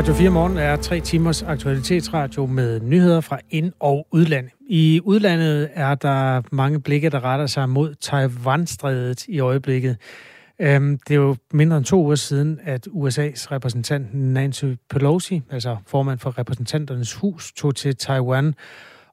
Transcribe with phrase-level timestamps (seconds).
[0.00, 4.48] Radio 4 Morgen er tre timers aktualitetsradio med nyheder fra ind- og udland.
[4.68, 9.96] I udlandet er der mange blikke, der retter sig mod Taiwan-strædet i øjeblikket.
[10.60, 15.76] Øhm, det er jo mindre end to uger siden, at USA's repræsentant Nancy Pelosi, altså
[15.86, 18.54] formand for repræsentanternes hus, tog til Taiwan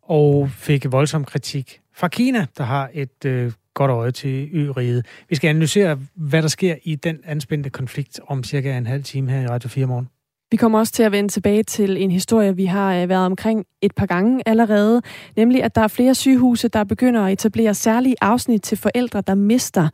[0.02, 5.05] og fik voldsom kritik fra Kina, der har et øh, godt øje til ø-riget.
[5.30, 9.32] Vi skal analysere, hvad der sker i den anspændte konflikt om cirka en halv time
[9.32, 10.10] her i Radio 4 morgen.
[10.52, 13.66] Vi kommer også til at vende tilbage til en historie, vi har øh, været omkring
[13.82, 15.02] et par gange allerede,
[15.38, 19.36] nemlig at der er flere sygehuse, der begynder at etablere særlige afsnit til forældre, der
[19.36, 19.90] mister.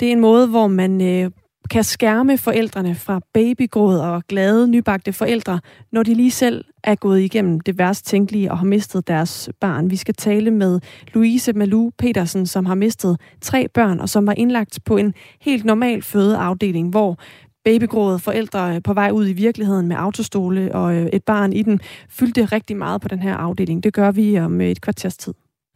[0.00, 1.30] Det er en måde, hvor man øh,
[1.70, 5.60] kan skærme forældrene fra babygråd og glade, nybagte forældre,
[5.92, 9.90] når de lige selv er gået igennem det værst tænkelige og har mistet deres barn.
[9.90, 10.80] Vi skal tale med
[11.14, 15.64] Louise Malou Petersen, som har mistet tre børn og som var indlagt på en helt
[15.64, 17.18] normal fødeafdeling, hvor
[17.64, 21.80] babygråede forældre på vej ud i virkeligheden med autostole og øh, et barn i den,
[22.08, 23.82] fyldte rigtig meget på den her afdeling.
[23.82, 25.34] Det gør vi om et kvarters tid.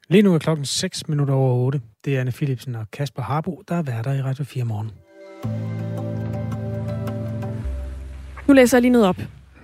[0.08, 1.80] Lige nu er klokken 6 minutter over 8.
[2.04, 4.90] Det er Anne Philipsen og Kasper Harbo, der er værter i Radio 4 morgen.
[8.48, 9.16] Nu læser jeg lige noget op.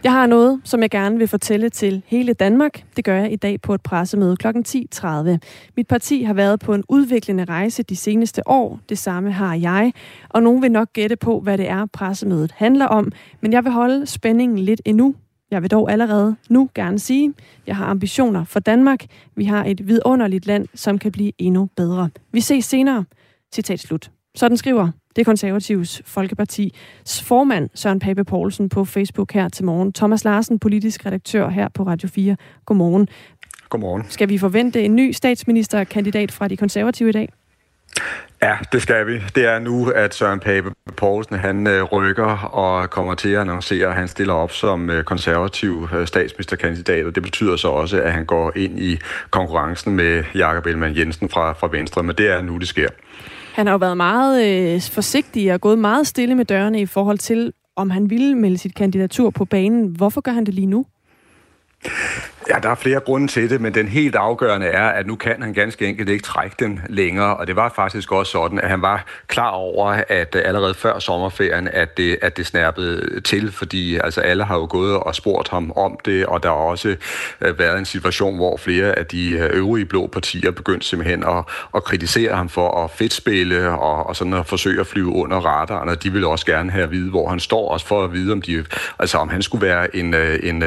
[0.05, 2.85] Jeg har noget, som jeg gerne vil fortælle til hele Danmark.
[2.97, 4.47] Det gør jeg i dag på et pressemøde kl.
[4.47, 5.39] 10.30.
[5.77, 8.81] Mit parti har været på en udviklende rejse de seneste år.
[8.89, 9.93] Det samme har jeg.
[10.29, 13.13] Og nogen vil nok gætte på, hvad det er, pressemødet handler om.
[13.41, 15.15] Men jeg vil holde spændingen lidt endnu.
[15.51, 19.07] Jeg vil dog allerede nu gerne sige, at jeg har ambitioner for Danmark.
[19.37, 22.11] Vi har et vidunderligt land, som kan blive endnu bedre.
[22.33, 23.05] Vi ses senere.
[23.55, 24.11] Citat slut.
[24.35, 29.93] Sådan skriver det konservatives Folkepartis formand Søren Pape Poulsen på Facebook her til morgen.
[29.93, 32.37] Thomas Larsen, politisk redaktør her på Radio 4.
[32.67, 33.09] Godmorgen.
[33.69, 34.05] Godmorgen.
[34.09, 37.29] Skal vi forvente en ny statsministerkandidat fra de konservative i dag?
[38.43, 39.21] Ja, det skal vi.
[39.35, 43.89] Det er nu, at Søren Pape Poulsen han øh, rykker og kommer til at annoncere,
[43.89, 48.13] at han stiller op som øh, konservativ øh, statsministerkandidat, og det betyder så også, at
[48.13, 48.99] han går ind i
[49.31, 52.89] konkurrencen med Jakob Ellemann Jensen fra, fra Venstre, men det er nu, det sker.
[53.61, 57.19] Han har jo været meget øh, forsigtig og gået meget stille med dørene i forhold
[57.19, 59.87] til, om han ville melde sit kandidatur på banen.
[59.87, 60.87] Hvorfor gør han det lige nu?
[62.49, 65.43] Ja, der er flere grunde til det, men den helt afgørende er, at nu kan
[65.43, 68.83] han ganske enkelt ikke trække den længere, og det var faktisk også sådan, at han
[68.83, 73.97] var klar over, at øh, allerede før sommerferien, at det, at det snærpede til, fordi
[73.97, 76.97] altså alle har jo gået og spurgt ham om det, og der har også
[77.41, 81.45] øh, været en situation, hvor flere af de øh, øvrige blå partier begyndte simpelthen at,
[81.75, 85.89] at kritisere ham for at fedtspille og, og sådan at forsøge at flyve under radaren,
[85.89, 88.33] og de ville også gerne have at vide, hvor han står, også for at vide,
[88.33, 88.65] om, de,
[88.99, 90.65] altså om han skulle være en, øh, en,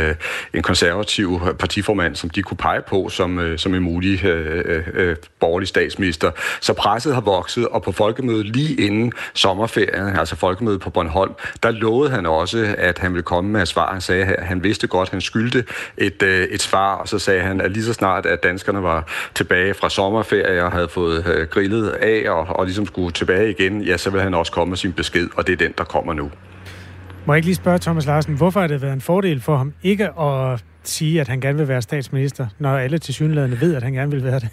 [0.54, 4.84] en konservativ partiformand, som de kunne pege på som, øh, som en mulig øh, øh,
[4.94, 6.32] øh, borgerlig statsminister.
[6.62, 11.72] Så presset har vokset, og på folkemødet lige inden sommerferien, altså folkemødet på Bornholm, der
[11.72, 13.92] lovede han også, at han ville komme med et svar.
[13.92, 15.66] Han sagde, at han vidste godt, at han skyldte
[15.98, 19.08] et, øh, et svar, og så sagde han, at lige så snart, at danskerne var
[19.36, 23.82] tilbage fra sommerferie og havde fået øh, grillet af og, og ligesom skulle tilbage igen,
[23.82, 26.14] ja, så vil han også komme med sin besked, og det er den, der kommer
[26.14, 26.32] nu.
[27.26, 29.74] Må jeg ikke lige spørge Thomas Larsen, hvorfor har det været en fordel for ham
[29.84, 33.84] ikke at sige, at han gerne vil være statsminister, når alle til synlædende ved, at
[33.84, 34.50] han gerne vil være det?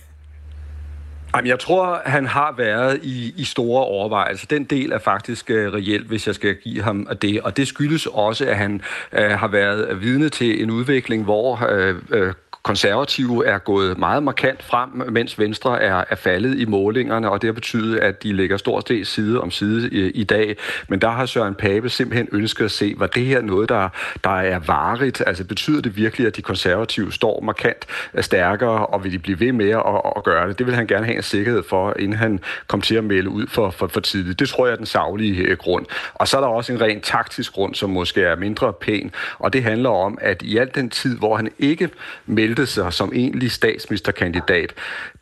[1.35, 4.47] Jamen, jeg tror, han har været i, i store overvejelser.
[4.47, 7.41] Den del er faktisk uh, reelt, hvis jeg skal give ham det.
[7.41, 8.83] Og det skyldes også, at han
[9.13, 12.33] uh, har været vidne til en udvikling, hvor uh, uh,
[12.63, 17.49] konservative er gået meget markant frem, mens Venstre er, er faldet i målingerne, og det
[17.49, 20.57] har betydet, at de ligger stort set side om side i, i dag.
[20.89, 23.89] Men der har Søren Pape simpelthen ønsket at se, var det her noget, der,
[24.25, 25.23] der er varigt?
[25.27, 29.41] Altså betyder det virkelig, at de konservative står markant øh, stærkere, og vil de blive
[29.41, 29.83] ved med at,
[30.17, 30.59] at gøre det?
[30.59, 33.47] Det vil han gerne have en sikkerhed for, inden han kom til at melde ud
[33.47, 34.39] for, for, for tidligt.
[34.39, 35.87] Det tror jeg er den savlige øh, grund.
[36.15, 39.53] Og så er der også en rent taktisk grund, som måske er mindre pæn, og
[39.53, 41.91] det handler om, at i al den tid, hvor han ikke
[42.27, 44.75] meldte meldte sig som egentlig statsministerkandidat,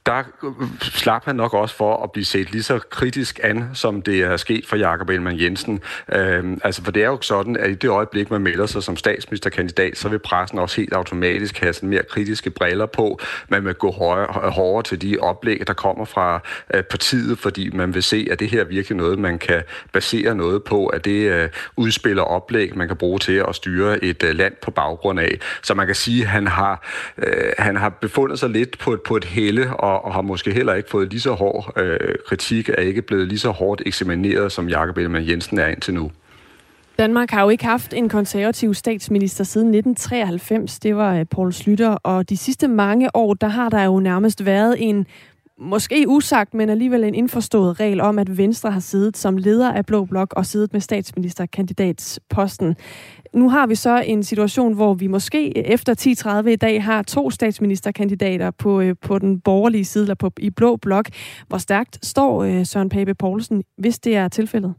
[0.08, 0.22] der
[0.81, 4.37] slap han nok også for at blive set lige så kritisk an, som det er
[4.37, 5.81] sket for Jakob Ellemann Jensen.
[6.12, 8.96] Øhm, altså, for det er jo sådan, at i det øjeblik, man melder sig som
[8.96, 13.19] statsministerkandidat, så vil pressen også helt automatisk have sådan mere kritiske briller på.
[13.49, 16.40] Man vil gå hårdere, hårdere til de oplæg, der kommer fra
[16.75, 19.62] øh, partiet, fordi man vil se, at det her er virkelig noget, man kan
[19.93, 24.22] basere noget på, at det øh, udspiller oplæg, man kan bruge til at styre et
[24.22, 25.38] øh, land på baggrund af.
[25.62, 26.87] Så man kan sige, at han har,
[27.19, 30.74] øh, han har befundet sig lidt på, på et helle, og og, har måske heller
[30.74, 34.68] ikke fået lige så hård øh, kritik, er ikke blevet lige så hårdt eksamineret, som
[34.68, 36.10] Jakob Ellemann Jensen er indtil nu.
[36.98, 40.78] Danmark har jo ikke haft en konservativ statsminister siden 1993.
[40.78, 44.44] Det var Paul Poul Slytter, og de sidste mange år, der har der jo nærmest
[44.44, 45.06] været en
[45.58, 49.86] måske usagt, men alligevel en indforstået regel om, at Venstre har siddet som leder af
[49.86, 52.76] Blå Blok og siddet med statsministerkandidatsposten.
[53.34, 57.30] Nu har vi så en situation, hvor vi måske efter 10.30 i dag har to
[57.30, 61.08] statsministerkandidater på, øh, på den borgerlige side, eller på, i blå blok.
[61.48, 64.75] Hvor stærkt står øh, Søren Pape Poulsen, hvis det er tilfældet?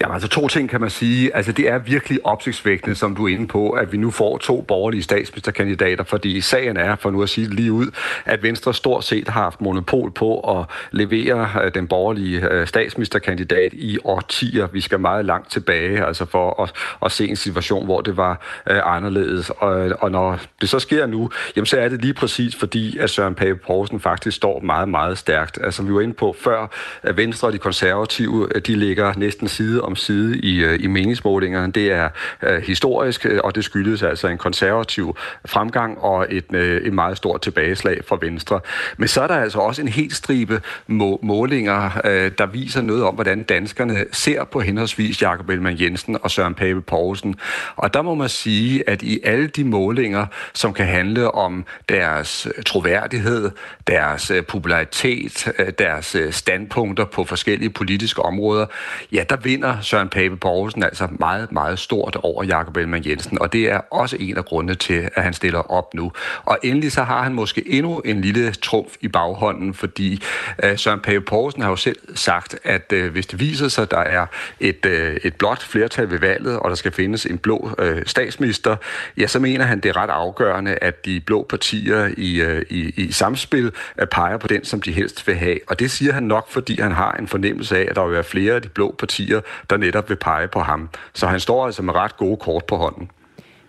[0.00, 1.36] Ja, altså to ting kan man sige.
[1.36, 4.60] Altså det er virkelig opsigtsvækkende, som du er inde på, at vi nu får to
[4.60, 7.86] borgerlige statsministerkandidater, fordi sagen er, for nu at sige det lige ud,
[8.24, 13.72] at Venstre stort set har haft monopol på at levere øh, den borgerlige øh, statsministerkandidat
[13.72, 14.66] i årtier.
[14.66, 16.72] Vi skal meget langt tilbage, altså for at,
[17.04, 19.50] at se en situation, hvor det var øh, anderledes.
[19.50, 23.10] Og, og når det så sker nu, jamen så er det lige præcis fordi, at
[23.10, 25.58] Søren Pape Poulsen faktisk står meget, meget stærkt.
[25.62, 26.66] Altså vi var inde på før,
[27.02, 30.86] at Venstre og de konservative, øh, de ligger næsten side om side i, øh, i
[30.86, 31.72] meningsmålingerne.
[31.72, 32.08] Det er
[32.42, 35.16] øh, historisk, øh, og det skyldes altså en konservativ
[35.46, 38.60] fremgang og et, øh, et meget stort tilbageslag for Venstre.
[38.96, 43.04] Men så er der altså også en helt stribe må, målinger, øh, der viser noget
[43.04, 47.34] om, hvordan danskerne ser på henholdsvis Jakob Ellemann Jensen og Søren Pape Poulsen.
[47.76, 52.48] Og der må man sige, at i alle de målinger, som kan handle om deres
[52.66, 53.50] troværdighed,
[53.86, 58.66] deres øh, popularitet, deres standpunkter på forskellige politiske områder,
[59.12, 63.52] ja, der vinder Søren Pape Poulsen altså meget, meget stort over Jakob Ellemann Jensen, og
[63.52, 66.12] det er også en af grundene til, at han stiller op nu.
[66.44, 70.22] Og endelig så har han måske endnu en lille trumf i baghånden, fordi
[70.64, 73.90] øh, Søren Pape Poulsen har jo selv sagt, at øh, hvis det viser sig, at
[73.90, 74.26] der er
[74.60, 78.76] et, øh, et blot flertal ved valget, og der skal findes en blå øh, statsminister,
[79.16, 82.92] ja, så mener han, det er ret afgørende, at de blå partier i, øh, i,
[82.96, 85.58] i samspil øh, peger på den, som de helst vil have.
[85.66, 88.24] Og det siger han nok, fordi han har en fornemmelse af, at der vil være
[88.24, 89.29] flere af de blå partier,
[89.70, 90.88] der netop vil pege på ham.
[91.14, 93.10] Så han står altså med ret gode kort på hånden.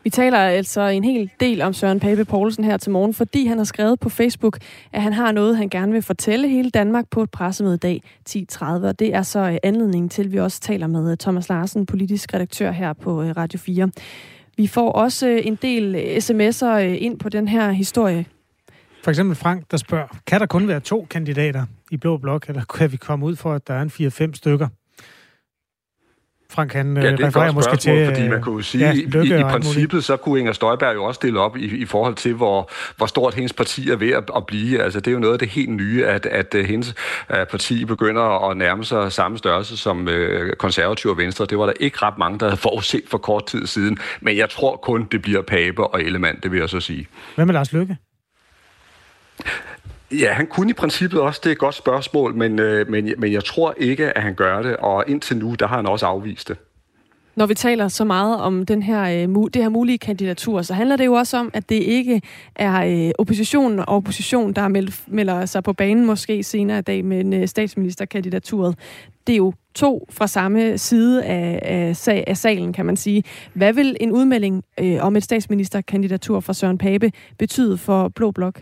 [0.03, 3.57] Vi taler altså en hel del om Søren Pape Poulsen her til morgen, fordi han
[3.57, 4.57] har skrevet på Facebook,
[4.93, 8.03] at han har noget, han gerne vil fortælle hele Danmark på et pressemøde i dag
[8.29, 8.65] 10.30.
[8.65, 11.85] Og det er så øh, anledningen til, at vi også taler med øh, Thomas Larsen,
[11.85, 13.91] politisk redaktør her på øh, Radio 4.
[14.57, 18.25] Vi får også en del sms'er ind på den her historie.
[19.03, 22.63] For eksempel Frank, der spørger, kan der kun være to kandidater i Blå Blok, eller
[22.63, 23.91] kan vi komme ud for, at der er en
[24.31, 24.67] 4-5 stykker?
[26.51, 28.05] Frank, han ja, det er refererer måske til...
[28.05, 31.39] fordi man kunne sige, ja, i, i princippet, så kunne Inger Støjberg jo også stille
[31.39, 34.81] op i, i forhold til, hvor, hvor stort hendes parti er ved at, at blive.
[34.83, 36.95] Altså, det er jo noget af det helt nye, at, at uh, hendes
[37.29, 41.45] parti begynder at nærme sig samme størrelse som uh, konservative og venstre.
[41.45, 43.97] Det var der ikke ret mange, der havde forudset for kort tid siden.
[44.21, 47.07] Men jeg tror kun, det bliver Pape og Ellemann, det vil jeg så sige.
[47.35, 47.97] Hvad med Lars Lykke?
[50.11, 53.31] Ja, han kunne i princippet også, det er et godt spørgsmål, men, øh, men, men
[53.31, 56.47] jeg tror ikke, at han gør det, og indtil nu, der har han også afvist
[56.47, 56.57] det.
[57.35, 60.95] Når vi taler så meget om den her, øh, det her mulige kandidatur, så handler
[60.95, 62.21] det jo også om, at det ikke
[62.55, 64.67] er øh, oppositionen og opposition, der
[65.07, 68.75] melder, sig på banen måske senere i dag med en statsministerkandidaturet.
[69.27, 73.23] Det er jo to fra samme side af, af, af salen, kan man sige.
[73.53, 78.61] Hvad vil en udmelding øh, om et statsministerkandidatur fra Søren Pape betyde for Blå Blok?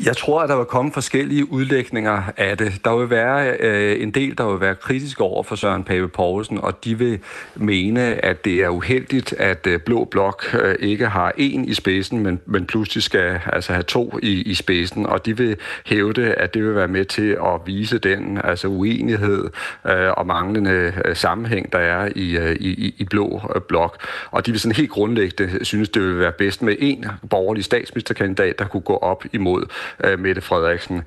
[0.00, 2.72] Jeg tror, at der vil komme forskellige udlægninger af det.
[2.84, 6.58] Der vil være øh, en del, der vil være kritiske over for Søren Pape Poulsen,
[6.58, 7.18] og de vil
[7.54, 12.18] mene, at det er uheldigt, at øh, Blå Blok øh, ikke har en i spidsen,
[12.18, 16.54] men, men pludselig skal altså have to i, i spidsen, og de vil hævde, at
[16.54, 19.50] det vil være med til at vise den altså uenighed
[19.86, 24.06] øh, og manglende øh, sammenhæng, der er i, øh, i, i Blå øh, Blok.
[24.30, 28.58] Og de vil sådan helt grundlæggende synes, det vil være bedst med en borgerlig statsministerkandidat,
[28.58, 29.66] der kunne gå op imod
[30.04, 31.02] øh, Mette Frederiksen.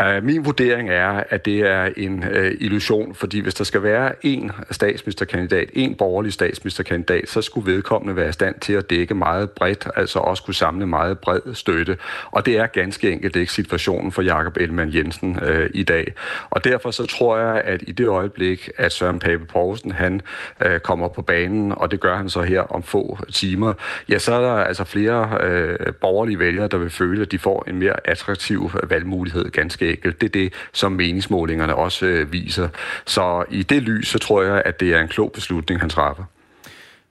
[0.00, 4.26] Øh, min vurdering er, at det er en øh, illusion, fordi hvis der skal være
[4.26, 9.50] en statsministerkandidat, en borgerlig statsministerkandidat, så skulle vedkommende være i stand til at dække meget
[9.50, 11.96] bredt, altså også kunne samle meget bred støtte.
[12.30, 16.14] Og det er ganske enkelt ikke situationen for Jakob Ellemann Jensen øh, i dag.
[16.50, 20.20] Og derfor så tror jeg, at i det øjeblik, at Søren Pape Poulsen han
[20.64, 23.72] øh, kommer på banen, og det gør han så her om få timer,
[24.08, 27.64] ja, så er der altså flere øh, borgerlige vælgere, der vil føle, at de får
[27.68, 30.20] en mere attraktiv valgmulighed, ganske enkelt.
[30.20, 32.68] Det er det, som meningsmålingerne også øh, viser.
[33.06, 36.24] Så i det lys, så tror jeg, at det er en klog beslutning, han træffer.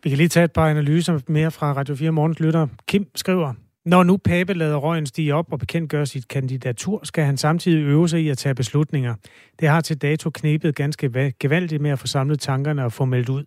[0.04, 2.68] Vi kan lige tage et par analyser mere fra Radio 4 Morgens Lytter.
[2.88, 3.54] Kim skriver,
[3.86, 8.10] når nu Pape lader røgen stige op og bekendtgør sit kandidatur, skal han samtidig øve
[8.10, 9.16] sig i at tage beslutninger.
[9.60, 13.30] Det har til dato knebet ganske gevaldigt med at få samlet tankerne og få meldt
[13.30, 13.44] ud.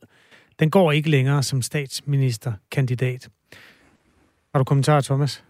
[0.58, 3.28] Den går ikke længere som statsministerkandidat.
[4.54, 5.43] Har du kommentar, Thomas?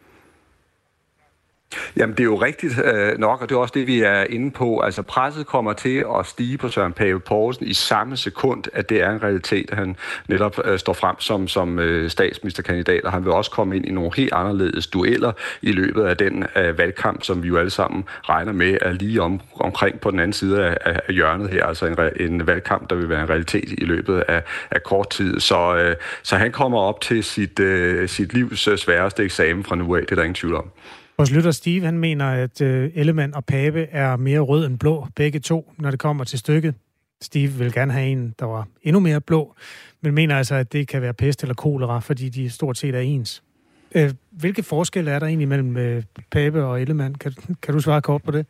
[1.97, 4.51] Jamen, det er jo rigtigt øh, nok, og det er også det, vi er inde
[4.51, 4.81] på.
[4.81, 9.03] Altså, presset kommer til at stige på Søren Pape Poulsen i samme sekund, at det
[9.03, 9.97] er en realitet, at han
[10.29, 13.91] netop øh, står frem som, som øh, statsministerkandidat, og han vil også komme ind i
[13.91, 18.05] nogle helt anderledes dueller i løbet af den øh, valgkamp, som vi jo alle sammen
[18.23, 21.87] regner med er lige om, omkring på den anden side af, af hjørnet her, altså
[21.87, 25.41] en, en valgkamp, der vil være en realitet i løbet af, af kort tid.
[25.41, 29.77] Så, øh, så han kommer op til sit, øh, sit livs øh, sværeste eksamen fra
[29.77, 30.71] nu af, det er der ingen tvivl om.
[31.17, 35.07] Vores lytter Steve, han mener, at øh, Ellemann og Pape er mere rød end blå,
[35.17, 36.75] begge to, når det kommer til stykket.
[37.21, 39.55] Steve vil gerne have en, der var endnu mere blå,
[40.01, 43.01] men mener altså, at det kan være pest eller kolera, fordi de stort set er
[43.01, 43.43] ens.
[43.95, 47.15] Øh, hvilke forskelle er der egentlig mellem øh, Pape og Ellemann?
[47.15, 48.47] Kan, kan du svare kort på det?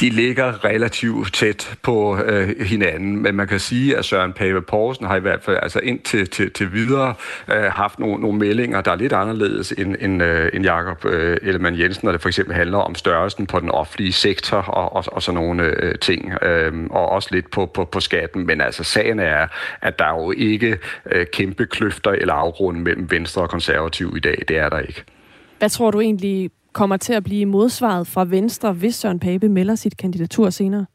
[0.00, 5.06] De ligger relativt tæt på øh, hinanden, men man kan sige, at Søren Pape Poulsen
[5.06, 7.14] har i hvert fald altså indtil til, til videre
[7.48, 11.36] øh, haft nogle, nogle meldinger, der er lidt anderledes end, end, øh, end Jakob øh,
[11.42, 15.04] Ellemann Jensen, når det for eksempel handler om størrelsen på den offentlige sektor og, og,
[15.06, 18.84] og sådan nogle øh, ting, øh, og også lidt på, på, på skatten, men altså
[18.84, 19.46] sagen er,
[19.82, 20.78] at der er jo ikke
[21.12, 25.04] øh, kæmpe kløfter eller afgrund mellem Venstre og Konservativ i dag, det er der ikke.
[25.58, 29.74] Hvad tror du egentlig kommer til at blive modsvaret fra Venstre, hvis Søren Pape melder
[29.74, 30.86] sit kandidatur senere?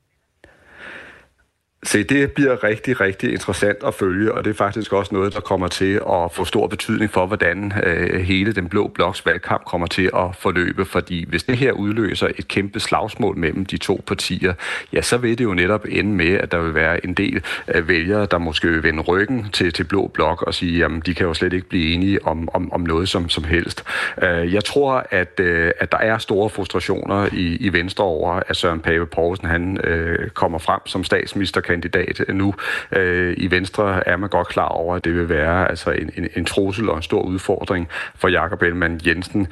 [1.83, 5.39] Se, det bliver rigtig, rigtig interessant at følge, og det er faktisk også noget, der
[5.39, 9.87] kommer til at få stor betydning for, hvordan øh, hele den blå bloks valgkamp kommer
[9.87, 10.85] til at forløbe.
[10.85, 14.53] Fordi hvis det her udløser et kæmpe slagsmål mellem de to partier,
[14.93, 17.87] ja, så vil det jo netop ende med, at der vil være en del øh,
[17.87, 21.27] vælgere, der måske vil vende ryggen til, til blå blok og sige, jamen, de kan
[21.27, 23.83] jo slet ikke blive enige om, om, om noget som, som helst.
[24.23, 28.55] Øh, jeg tror, at, øh, at der er store frustrationer i, i Venstre over, at
[28.55, 32.53] Søren Pape Poulsen han øh, kommer frem som statsminister kandidat nu.
[32.91, 36.27] Øh, I Venstre er man godt klar over, at det vil være altså en, en,
[36.35, 39.47] en trussel og en stor udfordring for Jakob Ellemann Jensen.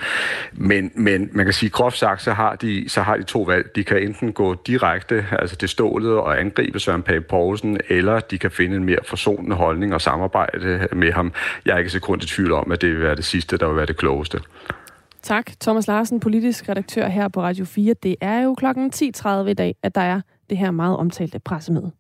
[0.53, 3.75] Men, men man kan sige, groft sagt, så har, de, så har de to valg.
[3.75, 8.38] De kan enten gå direkte altså til stålet og angribe Søren Pape Poulsen, eller de
[8.38, 11.33] kan finde en mere forsonende holdning og samarbejde med ham.
[11.65, 13.75] Jeg er ikke grund i tvivl om, at det vil være det sidste, der vil
[13.75, 14.39] være det klogeste.
[15.21, 17.95] Tak, Thomas Larsen, politisk redaktør her på Radio 4.
[18.03, 21.92] Det er jo klokken 10.30 i dag, at der er det her meget omtalte pressemøde.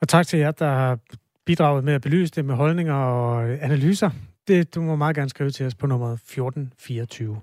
[0.00, 0.98] Og tak til jer, der har
[1.44, 4.10] bidraget med at belyse det med holdninger og analyser.
[4.48, 7.40] Det, du må meget gerne skrive til os på nummer 1424.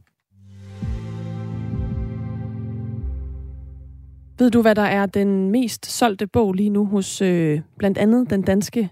[4.39, 8.29] Ved du, hvad der er den mest solgte bog lige nu hos øh, blandt andet
[8.29, 8.89] den danske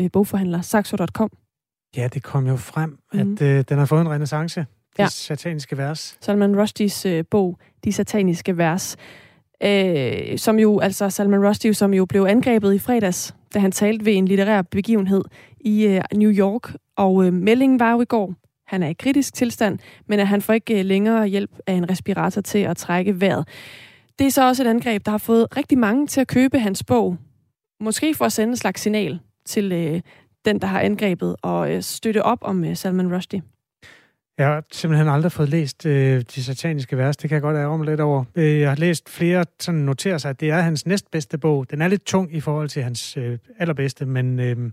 [0.00, 1.30] øh, bogforhandler Saxo.com?
[1.96, 3.20] Ja, det kom jo frem, mm.
[3.20, 3.38] at mhm.
[3.42, 4.60] øh, den har fået en renaissance.
[4.60, 5.08] De ja.
[5.08, 6.18] sataniske vers.
[6.20, 8.96] Salman Rushdies øh, bog, De sataniske vers
[9.62, 14.04] øh, som jo, altså Salman Rushdie, som jo blev angrebet i fredags, da han talte
[14.04, 15.22] ved en litterær begivenhed
[15.60, 16.74] i øh, New York.
[16.96, 18.34] Og øh, meldingen var jo i går,
[18.66, 21.90] han er i kritisk tilstand, men at han får ikke øh, længere hjælp af en
[21.90, 23.48] respirator til at trække vejret.
[24.18, 26.84] Det er så også et angreb, der har fået rigtig mange til at købe hans
[26.84, 27.16] bog.
[27.80, 30.00] Måske for at sende en slags signal til øh,
[30.44, 33.42] den, der har angrebet, og øh, støtte op om øh, Salman Rushdie.
[34.38, 37.16] Jeg har simpelthen aldrig fået læst øh, de sataniske vers.
[37.16, 38.24] Det kan jeg godt ære om lidt over.
[38.34, 41.70] Øh, jeg har læst flere, som noterer sig, at det er hans næstbedste bog.
[41.70, 44.70] Den er lidt tung i forhold til hans øh, allerbedste, men øh,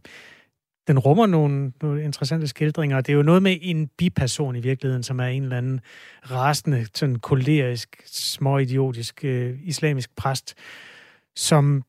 [0.87, 3.01] den rummer nogle, nogle interessante skildringer.
[3.01, 5.81] Det er jo noget med en biperson i virkeligheden, som er en eller anden
[6.31, 10.55] rasende, sådan kolerisk, småidiotisk øh, islamisk præst,
[11.35, 11.83] som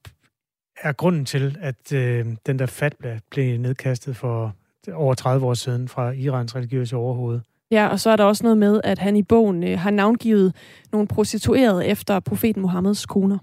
[0.82, 4.54] er grunden til, at øh, den der fatwa blev nedkastet for
[4.92, 7.40] over 30 år siden fra Irans religiøse overhoved.
[7.70, 10.54] Ja, og så er der også noget med, at han i bogen øh, har navngivet
[10.92, 13.38] nogle prostituerede efter profeten Mohammeds koner.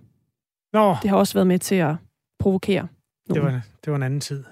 [0.74, 0.96] Nå.
[1.02, 1.96] Det har også været med til at
[2.40, 2.88] provokere
[3.30, 3.46] nogen.
[3.46, 4.44] Det var, det var en anden tid.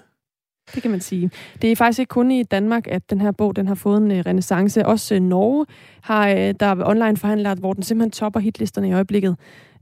[0.74, 1.30] Det kan man sige.
[1.62, 4.10] Det er faktisk ikke kun i Danmark, at den her bog den har fået en
[4.10, 4.86] uh, renaissance.
[4.86, 5.66] Også uh, Norge
[6.00, 9.36] har uh, der online forhandlet, hvor den simpelthen topper hitlisterne i øjeblikket.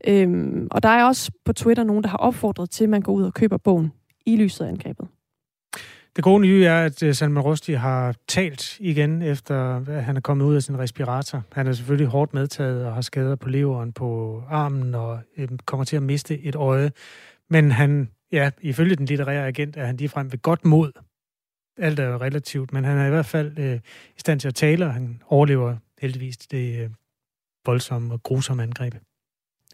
[0.06, 3.12] Øhm, og der er også på Twitter nogen, der har opfordret til, at man går
[3.12, 3.92] ud og køber bogen
[4.26, 5.08] i lyset af angrebet.
[6.16, 10.20] Det gode nye er, at øh, Salman Rushdie har talt igen, efter at han er
[10.20, 11.42] kommet ud af sin respirator.
[11.52, 15.84] Han er selvfølgelig hårdt medtaget og har skader på leveren, på armen og øhm, kommer
[15.84, 16.92] til at miste et øje.
[17.48, 20.92] Men han, ja, ifølge den litterære agent, er han ligefrem ved godt mod.
[21.78, 23.76] Alt er jo relativt, men han er i hvert fald øh,
[24.16, 26.90] i stand til at tale, og han overlever heldigvis det øh,
[27.66, 28.94] voldsomme og grusomme angreb.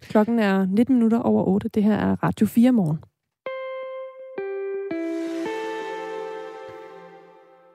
[0.03, 1.69] Klokken er 19 minutter over 8.
[1.69, 2.99] Det her er Radio 4 morgen.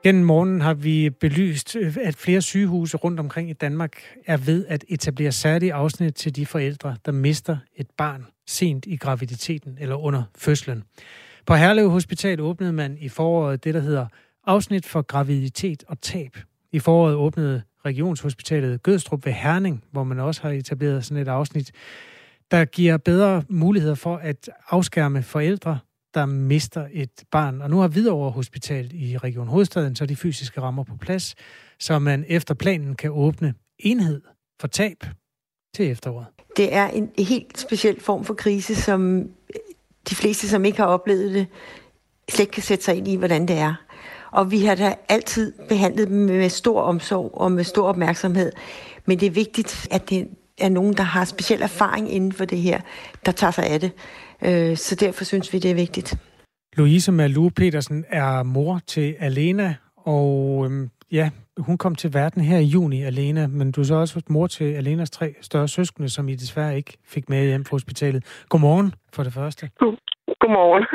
[0.04, 4.66] Gennem morgen har vi belyst, øh, at flere sygehuse rundt omkring i Danmark er ved
[4.68, 9.96] at etablere særlige afsnit til de forældre, der mister et barn sent i graviditeten eller
[9.96, 10.82] under fødslen.
[11.46, 14.06] På Herlev Hospital åbnede man i foråret det, der hedder
[14.46, 16.36] afsnit for graviditet og tab.
[16.72, 21.72] I foråret åbnede Regionshospitalet Gødstrup ved Herning, hvor man også har etableret sådan et afsnit,
[22.50, 25.78] der giver bedre muligheder for at afskærme forældre,
[26.14, 27.62] der mister et barn.
[27.62, 31.34] Og nu har Hvidovre Hospital i Region Hovedstaden så de fysiske rammer på plads,
[31.78, 34.20] så man efter planen kan åbne enhed
[34.60, 35.04] for tab
[35.74, 36.26] til efteråret.
[36.56, 39.30] Det er en helt speciel form for krise, som
[40.10, 41.46] de fleste, som ikke har oplevet det,
[42.28, 43.74] slet ikke kan sætte sig ind i, hvordan det er.
[44.30, 48.52] Og vi har da altid behandlet dem med stor omsorg og med stor opmærksomhed.
[49.06, 50.28] Men det er vigtigt, at det
[50.58, 52.80] er nogen, der har speciel erfaring inden for det her,
[53.26, 53.92] der tager sig af det.
[54.42, 56.16] Øh, så derfor synes vi, det er vigtigt.
[56.76, 62.58] Louise Malou Petersen er mor til Alena, og øhm, ja, hun kom til verden her
[62.58, 66.28] i juni alene, men du er så også mor til Alenas tre større søskende, som
[66.28, 68.44] I desværre ikke fik med hjem fra hospitalet.
[68.48, 69.70] Godmorgen for det første.
[70.40, 70.86] Godmorgen.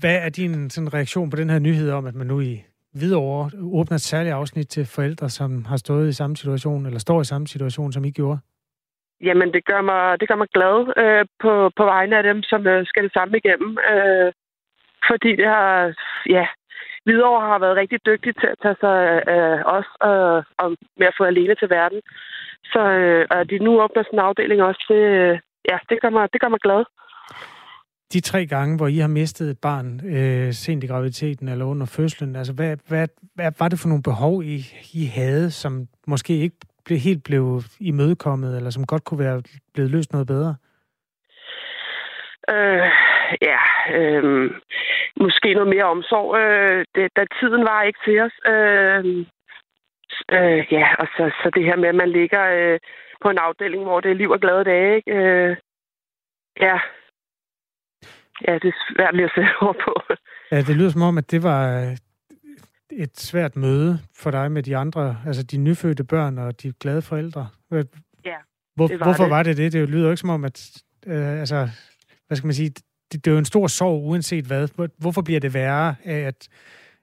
[0.00, 3.50] Hvad er din sådan, reaktion på den her nyhed om, at man nu i Hvidovre
[3.78, 7.24] åbner et særligt afsnit til forældre, som har stået i samme situation, eller står i
[7.24, 8.38] samme situation, som I gjorde?
[9.20, 12.66] Jamen, det gør mig, det gør mig glad øh, på, på vegne af dem, som
[12.66, 13.78] øh, skal det samme igennem.
[13.90, 14.32] Øh,
[15.08, 15.94] fordi det har,
[16.26, 16.46] ja,
[17.04, 20.68] Hvidovre har været rigtig dygtig til at tage sig øh, af os og, og
[20.98, 22.00] med at få alene til verden.
[22.72, 25.38] Så øh, at de nu åbner sådan en afdeling også, det, øh,
[25.70, 26.82] ja, det gør, mig, det gør mig glad.
[28.12, 31.86] De tre gange, hvor I har mistet et barn øh, sent i graviditeten eller under
[31.86, 34.56] fødslen, altså hvad, hvad, hvad var det for nogle behov, I,
[34.94, 39.42] I havde, som måske ikke blev, helt blev imødekommet, eller som godt kunne være
[39.74, 40.54] blevet løst noget bedre?
[42.50, 42.88] Øh,
[43.42, 43.60] ja,
[43.98, 44.50] øh,
[45.20, 46.28] måske noget mere omsorg.
[46.38, 48.36] Øh, det, da tiden var ikke til os.
[48.52, 48.98] Øh,
[50.36, 52.78] øh, ja, og så, så det her med, at man ligger øh,
[53.22, 54.96] på en afdeling, hvor det er liv og glade dage.
[54.96, 55.12] Ikke?
[55.12, 55.56] Øh,
[56.60, 56.78] ja
[58.48, 60.14] ja, det er svært lige at sætte ord på.
[60.52, 61.94] Ja, det lyder som om, at det var
[62.90, 67.02] et svært møde for dig med de andre, altså de nyfødte børn og de glade
[67.02, 67.48] forældre.
[67.72, 67.82] Ja,
[68.74, 69.30] Hvor, det var hvorfor det.
[69.30, 69.72] var det det?
[69.72, 71.68] Det lyder ikke som om, at øh, altså,
[72.26, 74.88] hvad skal man sige, det, det er jo en stor sorg, uanset hvad.
[74.98, 76.48] Hvorfor bliver det værre af at,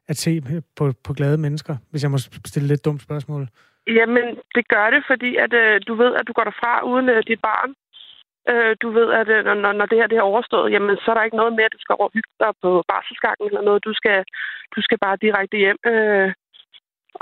[0.07, 0.41] at se
[0.75, 3.47] på, på glade mennesker, hvis jeg må stille lidt dumt spørgsmål?
[3.87, 7.23] Jamen, det gør det, fordi at, øh, du ved, at du går derfra uden øh,
[7.27, 7.69] dit barn.
[8.51, 11.15] Øh, du ved, at øh, når, når det her det er overstået, jamen, så er
[11.15, 13.85] der ikke noget mere, at du skal over hygge dig på barselsgangen eller noget.
[13.89, 14.19] Du skal,
[14.75, 15.79] du skal bare direkte hjem.
[15.91, 16.31] Øh,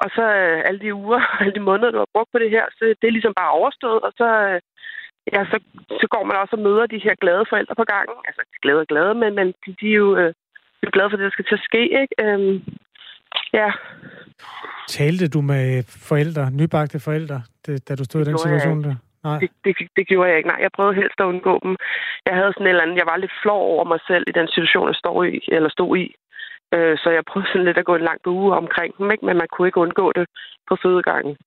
[0.02, 2.66] og så øh, alle de uger, alle de måneder, du har brugt på det her,
[2.78, 4.60] så det er ligesom bare overstået, og så, øh,
[5.34, 5.58] ja, så,
[6.02, 8.18] så går man også og møder de her glade forældre på gangen.
[8.28, 10.34] Altså, glade og glade, men, men de, de er jo øh,
[10.84, 12.16] er glade for det, der skal til at ske, ikke?
[12.24, 12.56] Øhm,
[13.54, 13.70] ja.
[14.88, 17.42] Talte du med forældre, nybagte forældre,
[17.88, 18.96] da du stod i den situation der?
[19.24, 19.40] Nej.
[19.40, 20.50] Det, det, det gjorde jeg ikke.
[20.50, 21.76] Nej, jeg prøvede helst at undgå dem.
[22.26, 24.48] Jeg havde sådan en eller anden, jeg var lidt flov over mig selv i den
[24.48, 25.40] situation, jeg stod i.
[25.56, 26.16] Eller stod i.
[26.76, 29.26] Øh, så jeg prøvede sådan lidt at gå en lang uge omkring dem, ikke?
[29.26, 30.26] men man kunne ikke undgå det
[30.70, 31.38] på fødegangen.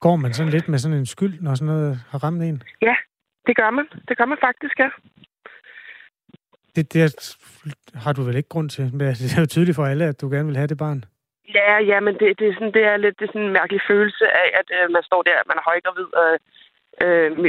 [0.00, 2.62] Går man sådan lidt med sådan en skyld, når sådan noget har ramt en?
[2.82, 2.96] Ja,
[3.46, 3.86] det gør man.
[4.08, 4.88] Det gør man faktisk, ja.
[6.76, 7.02] Det, det
[7.94, 8.84] har du vel ikke grund til?
[8.92, 11.04] Men det er jo tydeligt for alle, at du gerne vil have det barn.
[11.58, 13.80] Ja, ja, men det, det, er, sådan, det er lidt det er sådan en mærkelig
[13.90, 16.38] følelse af, at øh, man står der, man er højgravid, og øh,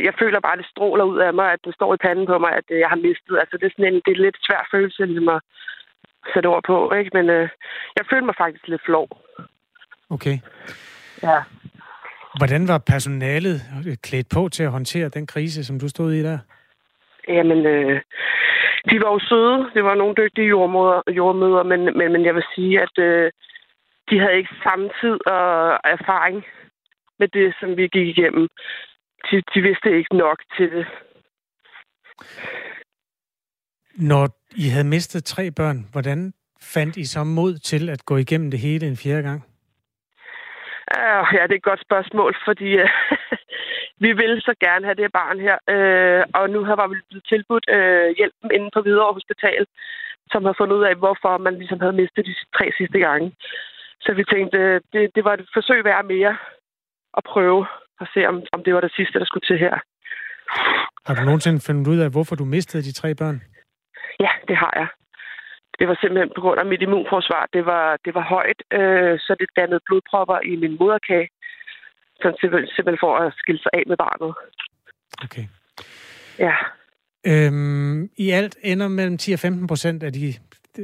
[0.07, 2.37] jeg føler bare, at det stråler ud af mig, at det står i panden på
[2.37, 3.37] mig, at øh, jeg har mistet.
[3.39, 5.41] Altså, det er sådan en det er lidt svær følelse, ligesom at
[6.33, 7.11] sætte ord på, ikke?
[7.13, 7.49] Men øh,
[7.97, 9.07] jeg følte mig faktisk lidt flov.
[10.09, 10.37] Okay.
[11.23, 11.39] Ja.
[12.37, 13.57] Hvordan var personalet
[14.03, 16.39] klædt på til at håndtere den krise, som du stod i der?
[17.27, 18.01] Jamen, øh,
[18.89, 19.69] de var jo søde.
[19.73, 23.31] Det var nogle dygtige jordmøder, jordmøder men, men, men jeg vil sige, at øh,
[24.09, 26.45] de havde ikke samme tid og erfaring
[27.19, 28.47] med det, som vi gik igennem.
[29.31, 30.87] De, de vidste ikke nok til det.
[33.95, 38.51] Når I havde mistet tre børn, hvordan fandt I så mod til at gå igennem
[38.51, 39.41] det hele en fjerde gang?
[40.97, 42.89] Uh, ja, det er et godt spørgsmål, fordi uh,
[44.03, 47.65] vi ville så gerne have det barn her, uh, og nu har vi blevet tilbudt
[47.77, 49.65] uh, hjælpen inde på Hvidovre Hospital,
[50.31, 53.35] som har fundet ud af, hvorfor man ligesom havde mistet de tre sidste gange.
[54.01, 56.37] Så vi tænkte, det, det var et forsøg værd mere
[57.17, 57.67] at prøve
[58.01, 59.75] at se, om, om det var det sidste, der skulle til her.
[61.05, 63.41] Har du nogensinde fundet ud af, hvorfor du mistede de tre børn?
[64.19, 64.87] Ja, det har jeg.
[65.79, 67.49] Det var simpelthen på grund af mit immunforsvar.
[67.53, 71.27] Det var, det var højt, øh, så det dannede blodpropper i min moderkage.
[72.21, 74.31] Så simpelthen, simpelthen for at skille sig af med barnet.
[75.25, 75.45] Okay.
[76.39, 76.55] Ja.
[77.31, 80.33] Øhm, I alt ender mellem 10 og 15 procent af de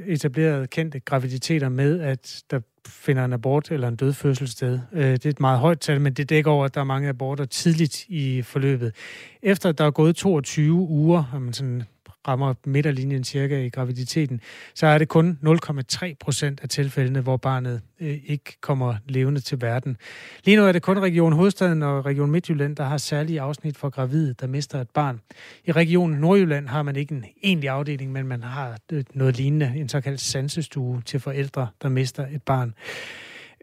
[0.08, 4.80] etablerede kendte graviditeter med, at der finder en abort eller en dødfødsel sted.
[4.93, 7.10] Øh, det er et meget højt tal, men det dækker over, at der er mange
[7.10, 8.95] aborter tidligt i forløbet.
[9.41, 11.84] Efter der er gået 22 uger, har man sådan
[12.27, 14.41] rammer midterlinjen cirka i graviditeten,
[14.75, 19.62] så er det kun 0,3 procent af tilfældene, hvor barnet øh, ikke kommer levende til
[19.62, 19.97] verden.
[20.43, 23.89] Lige nu er det kun Region Hovedstaden og Region Midtjylland, der har særlige afsnit for
[23.89, 25.21] gravide, der mister et barn.
[25.65, 29.73] I Region Nordjylland har man ikke en egentlig afdeling, men man har øh, noget lignende,
[29.75, 32.73] en såkaldt sansestue til forældre, der mister et barn.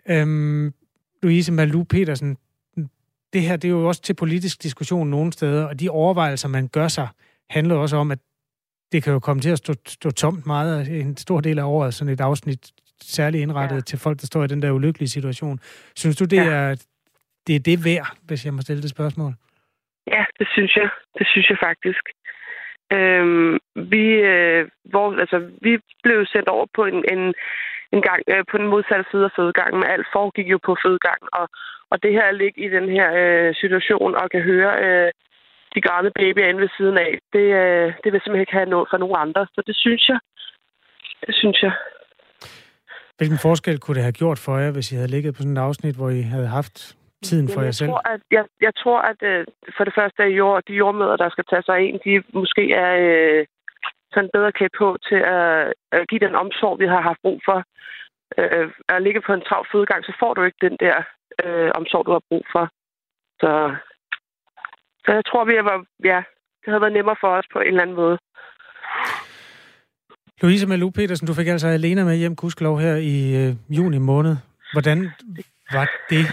[0.08, 0.72] Øhm,
[1.22, 2.36] Louise Malou Petersen,
[3.32, 6.68] det her det er jo også til politisk diskussion nogle steder, og de overvejelser, man
[6.68, 7.08] gør sig,
[7.50, 8.18] handler også om, at
[8.92, 11.94] det kan jo komme til at stå, stå tomt meget en stor del af året,
[11.94, 12.72] sådan et afsnit
[13.02, 13.80] særligt indrettet ja.
[13.80, 15.58] til folk, der står i den der ulykkelige situation.
[15.96, 16.50] Synes du, det, ja.
[16.50, 16.84] er,
[17.46, 19.32] det er det værd, hvis jeg må stille det spørgsmål?
[20.06, 20.88] Ja, det synes jeg.
[21.18, 22.04] Det synes jeg faktisk.
[22.92, 23.58] Øhm,
[23.92, 25.72] vi, øh, hvor, altså, vi
[26.02, 27.22] blev sendt over på en, en,
[27.92, 31.28] en gang øh, på den modsatte side af fødegangen, men alt foregik jo på fødegangen,
[31.32, 31.46] og,
[31.90, 35.10] og det her at ligge i den her øh, situation og kan høre øh,
[35.78, 38.86] de grædende babyer inde ved siden af, det, øh, det vil simpelthen ikke have noget
[38.90, 39.42] for nogen andre.
[39.54, 40.18] Så det synes jeg.
[41.26, 41.72] Det synes jeg.
[43.18, 45.66] Hvilken forskel kunne det have gjort for jer, hvis I havde ligget på sådan et
[45.68, 46.76] afsnit, hvor I havde haft
[47.28, 47.90] tiden for jer selv?
[47.90, 51.28] Tror, at, jeg, jeg tror, at øh, for det første er jord, de jordmøder, der
[51.30, 53.46] skal tage sig ind, de måske er øh,
[54.12, 57.58] sådan bedre klædt på til at, at give den omsorg, vi har haft brug for.
[58.38, 60.96] Øh, at ligge på en travl fødegang, så får du ikke den der
[61.44, 62.64] øh, omsorg, du har brug for.
[63.40, 63.52] Så,
[65.08, 66.20] så jeg tror, vi var, ja,
[66.60, 68.18] det havde været nemmere for os på en eller anden måde.
[70.42, 74.36] Louise Malou Petersen, du fik altså alene med hjem, kuskelov, her i øh, juni måned.
[74.72, 74.98] Hvordan
[75.72, 76.24] var det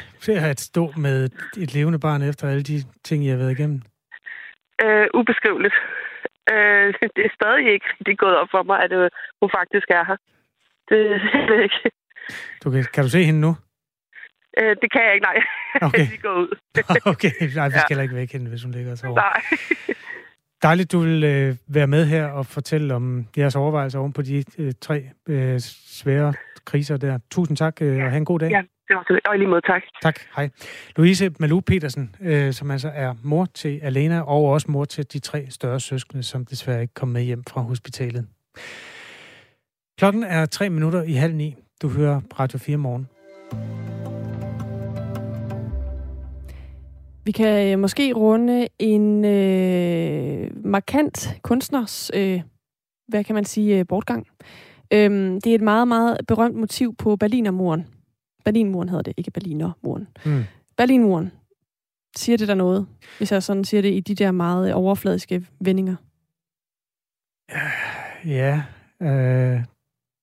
[0.51, 3.81] at stå med et levende barn efter alle de ting, I har været igennem?
[4.83, 5.75] Øh, ubeskriveligt.
[6.51, 9.09] Øh, det er stadig ikke rigtig gået op for mig, at øh,
[9.41, 10.17] hun faktisk er her.
[10.89, 10.99] Det
[11.55, 11.91] er ikke.
[12.63, 13.55] Du kan, kan du se hende nu?
[14.57, 15.37] Øh, det kan jeg ikke, nej.
[15.87, 16.11] Okay.
[16.11, 16.57] Vi går ud.
[17.13, 18.01] okay, nej, vi skal ja.
[18.01, 19.15] ikke væk hende, hvis hun ligger så over.
[19.15, 19.41] Nej.
[20.63, 24.43] Dejligt, du vil øh, være med her og fortælle om jeres overvejelser oven på de
[24.57, 26.33] øh, tre øh, svære
[26.65, 27.19] kriser der.
[27.31, 28.51] Tusind tak, øh, og have en god dag.
[28.51, 29.81] Ja, det var så Og lige måde, tak.
[30.01, 30.49] Tak, hej.
[30.95, 35.19] Louise Malou Petersen, øh, som altså er mor til Alena, og også mor til de
[35.19, 38.27] tre større søskende, som desværre ikke kom med hjem fra hospitalet.
[39.97, 41.55] Klokken er tre minutter i halv ni.
[41.81, 43.07] Du hører Radio 4 morgen.
[47.25, 52.41] Vi kan øh, måske runde en øh, markant kunstners, øh,
[53.07, 54.27] hvad kan man sige, øh, bortgang.
[54.93, 57.87] Øhm, det er et meget, meget berømt motiv på Berlinermuren.
[58.45, 60.07] Berlinmuren hedder det, ikke Berlinermuren.
[60.25, 60.43] Mm.
[60.77, 61.31] Berlinmuren.
[62.15, 65.95] Siger det der noget, hvis jeg sådan siger det i de der meget overfladiske vendinger?
[68.25, 68.63] Ja.
[69.01, 69.63] Øh.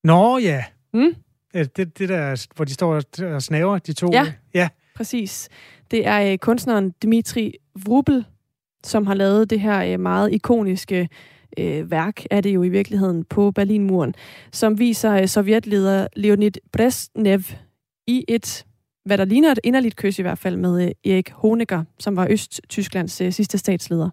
[0.05, 0.65] Nå ja.
[0.95, 1.15] Mm?
[1.55, 3.03] Det, det der, hvor de står
[3.35, 4.11] og snaver, de to.
[4.12, 4.33] Ja.
[4.55, 4.69] ja.
[5.03, 5.49] Præcis.
[5.91, 7.53] Det er øh, kunstneren Dmitri
[7.85, 8.25] Vrubel,
[8.85, 11.09] som har lavet det her øh, meget ikoniske
[11.59, 14.15] øh, værk, er det jo i virkeligheden, på Berlinmuren,
[14.53, 17.41] som viser øh, sovjetleder Leonid Brezhnev
[18.07, 18.67] i et,
[19.05, 22.27] hvad der ligner et inderligt kys i hvert fald, med øh, Erik Honecker, som var
[22.31, 24.11] Øst-Tysklands øh, sidste statsleder.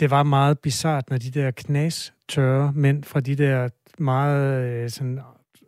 [0.00, 4.90] Det var meget bizart, når de der knas tørre mænd fra de der meget øh,
[4.90, 5.20] sådan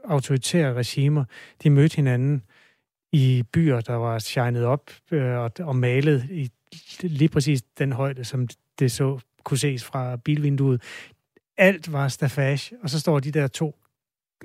[0.04, 1.24] autoritære regimer,
[1.62, 2.42] de mødte hinanden
[3.12, 6.50] i byer, der var shined op øh, og, og malet i
[7.02, 10.82] lige præcis den højde, som det så kunne ses fra bilvinduet.
[11.58, 13.76] Alt var stafage, og så står de der to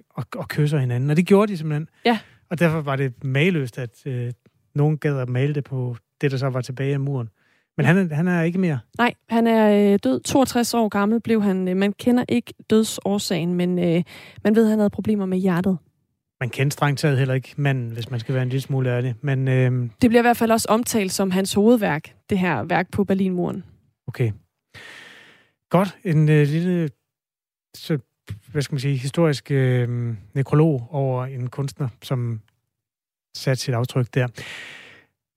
[0.10, 1.10] og, og kysser hinanden.
[1.10, 1.90] Og det gjorde de simpelthen.
[2.06, 2.20] Ja.
[2.50, 4.34] Og derfor var det maløst, at øh,
[4.76, 7.30] nogen gad at male det på det, der så var tilbage af muren.
[7.78, 8.80] Men han, han er ikke mere?
[8.98, 10.20] Nej, han er øh, død.
[10.20, 11.68] 62 år gammel blev han.
[11.68, 14.04] Øh, man kender ikke dødsårsagen, men øh,
[14.44, 15.78] man ved, at han havde problemer med hjertet.
[16.46, 19.16] Man kender strengt taget heller ikke manden, hvis man skal være en lille smule ærlig.
[19.22, 19.90] Men, øh...
[20.02, 23.64] Det bliver i hvert fald også omtalt som hans hovedværk, det her værk på Berlinmuren.
[24.08, 24.32] Okay.
[25.70, 25.98] Godt.
[26.04, 26.90] En øh, lille,
[27.76, 27.98] så,
[28.52, 32.42] hvad skal man sige, historisk øh, nekrolog over en kunstner, som
[33.38, 34.28] satte sit aftryk der.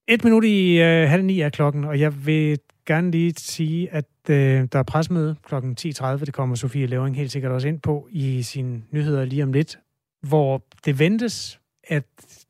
[0.07, 4.05] Et minut i øh, halv ni er klokken, og jeg vil gerne lige sige, at
[4.29, 6.05] øh, der er presmøde klokken 10.30.
[6.05, 9.79] Det kommer Sofie Levering helt sikkert også ind på i sine nyheder lige om lidt,
[10.21, 12.05] hvor det ventes, at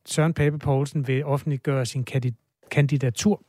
[0.05, 2.05] Søren Pape Poulsen vil offentliggøre sin
[2.71, 3.41] kandidatur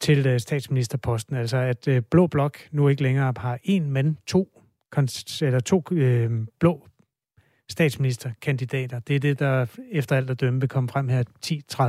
[0.00, 1.36] til øh, statsministerposten.
[1.36, 4.62] Altså at øh, Blå Blok nu ikke længere har en, men to,
[5.42, 6.86] eller to øh, blå
[7.68, 8.98] statsministerkandidater.
[8.98, 11.82] Det er det, der efter alt at dømme vil komme frem her 10.30.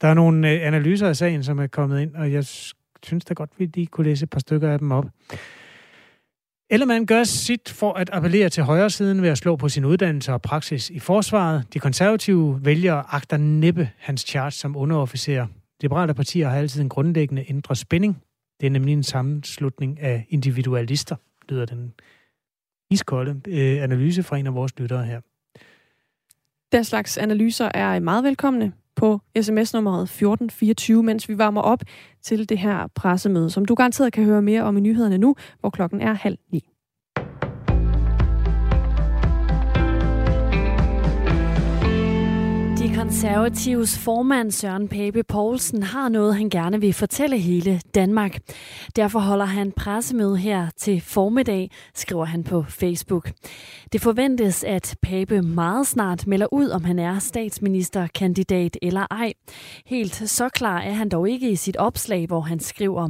[0.00, 2.44] Der er nogle øh, analyser af sagen, som er kommet ind, og jeg
[3.02, 5.06] synes da godt, vi lige kunne læse et par stykker af dem op.
[6.70, 10.32] Ellermann gør sit for at appellere til højre siden ved at slå på sin uddannelse
[10.32, 11.74] og praksis i forsvaret.
[11.74, 15.46] De konservative vælgere agter næppe hans charge som underofficer.
[15.80, 18.22] Liberale partier har altid en grundlæggende indre spænding.
[18.60, 21.16] Det er nemlig en sammenslutning af individualister,
[21.48, 21.94] lyder den
[22.90, 25.20] iskolde øh, analyse fra en af vores lyttere her.
[26.72, 31.82] Den slags analyser er meget velkomne på sms-nummeret 1424, mens vi varmer op
[32.22, 35.70] til det her pressemøde, som du garanteret kan høre mere om i nyhederne nu, hvor
[35.70, 36.71] klokken er halv ni.
[43.02, 48.38] Konservatives formand Søren Pape Poulsen har noget, han gerne vil fortælle hele Danmark.
[48.96, 53.30] Derfor holder han pressemøde her til formiddag, skriver han på Facebook.
[53.92, 59.32] Det forventes, at Pape meget snart melder ud, om han er statsministerkandidat eller ej.
[59.86, 63.08] Helt så klar er han dog ikke i sit opslag, hvor han skriver,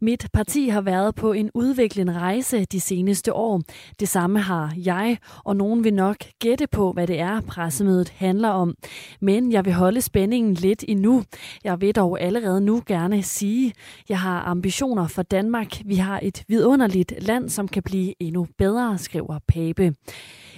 [0.00, 3.62] Mit parti har været på en udviklende rejse de seneste år.
[4.00, 8.48] Det samme har jeg, og nogen vil nok gætte på, hvad det er, pressemødet handler
[8.48, 8.74] om.
[9.20, 11.22] Men jeg vil holde spændingen lidt endnu.
[11.64, 13.72] Jeg vil dog allerede nu gerne sige,
[14.08, 15.82] jeg har ambitioner for Danmark.
[15.84, 19.94] Vi har et vidunderligt land, som kan blive endnu bedre, skriver Pape.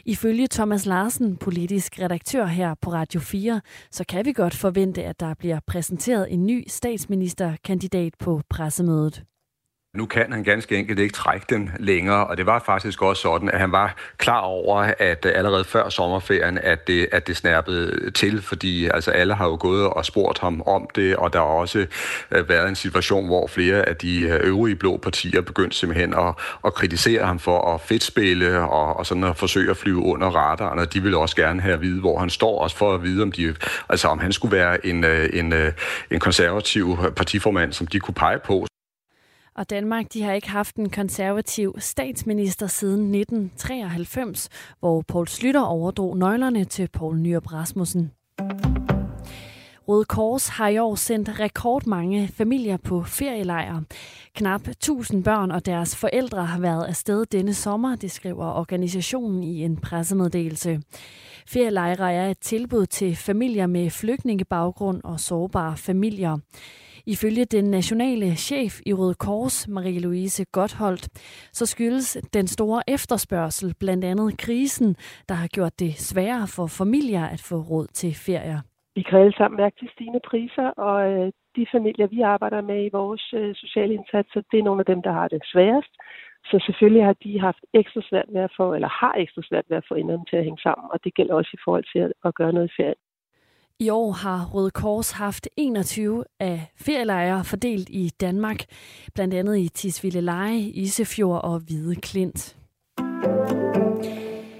[0.04, 5.20] Ifølge Thomas Larsen, politisk redaktør her på Radio 4, så kan vi godt forvente, at
[5.20, 9.24] der bliver præsenteret en ny statsministerkandidat på pressemødet.
[9.96, 13.50] Nu kan han ganske enkelt ikke trække den længere, og det var faktisk også sådan,
[13.50, 18.10] at han var klar over, at øh, allerede før sommerferien, at det, at det snærpede
[18.10, 21.46] til, fordi altså alle har jo gået og spurgt ham om det, og der har
[21.46, 21.86] også
[22.30, 26.34] øh, været en situation, hvor flere af de øh, øvrige blå partier begyndte simpelthen at,
[26.64, 30.78] at kritisere ham for at fedtspille og, og sådan at forsøge at flyve under radaren,
[30.78, 33.22] og de ville også gerne have at vide, hvor han står, også for at vide,
[33.22, 33.54] om, de,
[33.88, 35.54] altså om han skulle være en, en,
[36.10, 38.69] en konservativ partiformand, som de kunne pege på.
[39.60, 46.16] Og Danmark de har ikke haft en konservativ statsminister siden 1993, hvor Poul Slytter overdrog
[46.16, 48.10] nøglerne til Poul Nyrup Rasmussen.
[49.88, 53.84] Røde Kors har i år sendt rekordmange familier på ferielejre.
[54.34, 59.64] Knap 1000 børn og deres forældre har været afsted denne sommer, det skriver organisationen i
[59.64, 60.82] en pressemeddelelse.
[61.46, 66.38] Ferielejre er et tilbud til familier med flygtningebaggrund og sårbare familier.
[67.14, 71.04] Ifølge den nationale chef i Røde Kors, Marie-Louise Gottholdt,
[71.58, 74.90] så skyldes den store efterspørgsel blandt andet krisen,
[75.28, 78.60] der har gjort det sværere for familier at få råd til ferier.
[78.94, 82.78] Vi kan alle sammen mærke til stigende priser, og øh, de familier, vi arbejder med
[82.86, 85.92] i vores øh, sociale indsatser, det er nogle af dem, der har det sværest.
[86.50, 89.76] Så selvfølgelig har de haft ekstra svært ved at få, eller har ekstra svært ved
[89.76, 92.34] at få enderne til at hænge sammen, og det gælder også i forhold til at
[92.34, 93.00] gøre noget i ferien.
[93.80, 98.64] I år har Røde Kors haft 21 af ferielejre fordelt i Danmark,
[99.14, 102.56] blandt andet i Tisvilde Leje, Isefjord og Hvide Klint.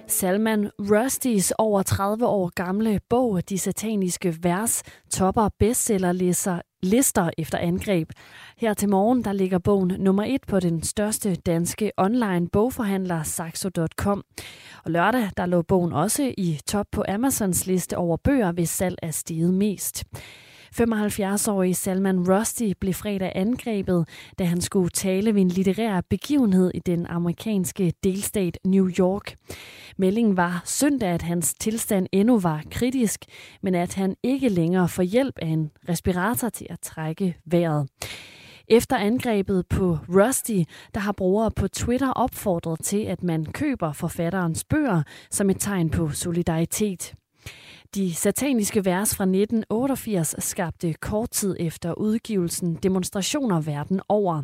[0.07, 8.11] Salman Rushdies over 30 år gamle bog, De sataniske vers, topper bestsellerlister lister efter angreb.
[8.57, 14.25] Her til morgen der ligger bogen nummer et på den største danske online bogforhandler Saxo.com.
[14.85, 18.97] Og lørdag der lå bogen også i top på Amazons liste over bøger, hvis salg
[19.03, 20.05] er steget mest.
[20.75, 26.79] 75-årige Salman Rushdie blev fredag angrebet, da han skulle tale ved en litterær begivenhed i
[26.79, 29.37] den amerikanske delstat New York.
[29.97, 33.25] Meldingen var søndag, at hans tilstand endnu var kritisk,
[33.63, 37.89] men at han ikke længere får hjælp af en respirator til at trække vejret.
[38.69, 40.61] Efter angrebet på Rusty,
[40.95, 45.91] der har brugere på Twitter opfordret til, at man køber forfatterens bøger som et tegn
[45.91, 47.15] på solidaritet.
[47.95, 54.43] De sataniske vers fra 1988 skabte kort tid efter udgivelsen demonstrationer verden over.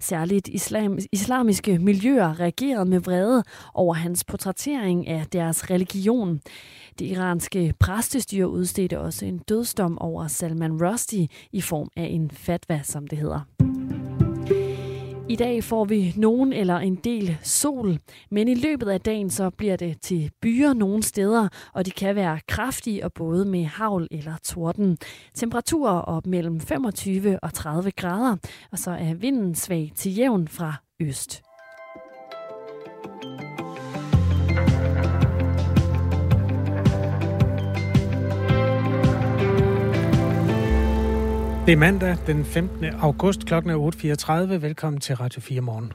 [0.00, 6.40] Særligt islam, islamiske miljøer reagerede med vrede over hans portrættering af deres religion.
[6.98, 12.80] Det iranske præstestyre udstedte også en dødsdom over Salman Rushdie i form af en fatwa,
[12.82, 13.79] som det hedder.
[15.30, 17.98] I dag får vi nogen eller en del sol,
[18.30, 22.14] men i løbet af dagen så bliver det til byer nogle steder, og de kan
[22.14, 24.98] være kraftige og både med havl eller torden.
[25.34, 28.36] Temperaturer op mellem 25 og 30 grader,
[28.72, 31.49] og så er vinden svag til jævn fra øst.
[41.70, 42.84] Det er mandag den 15.
[42.84, 43.54] august kl.
[43.54, 44.32] 8.34.
[44.32, 45.92] Velkommen til Radio 4 morgen.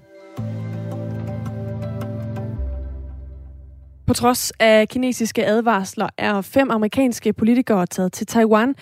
[4.07, 8.75] På trods af kinesiske advarsler er fem amerikanske politikere taget til Taiwan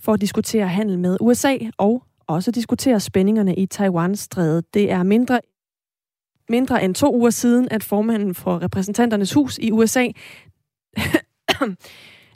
[0.00, 4.74] for at diskutere handel med USA og også diskutere spændingerne i Taiwan-strædet.
[4.74, 5.40] Det er mindre
[6.48, 10.06] mindre end to uger siden, at formanden for repræsentanternes hus i USA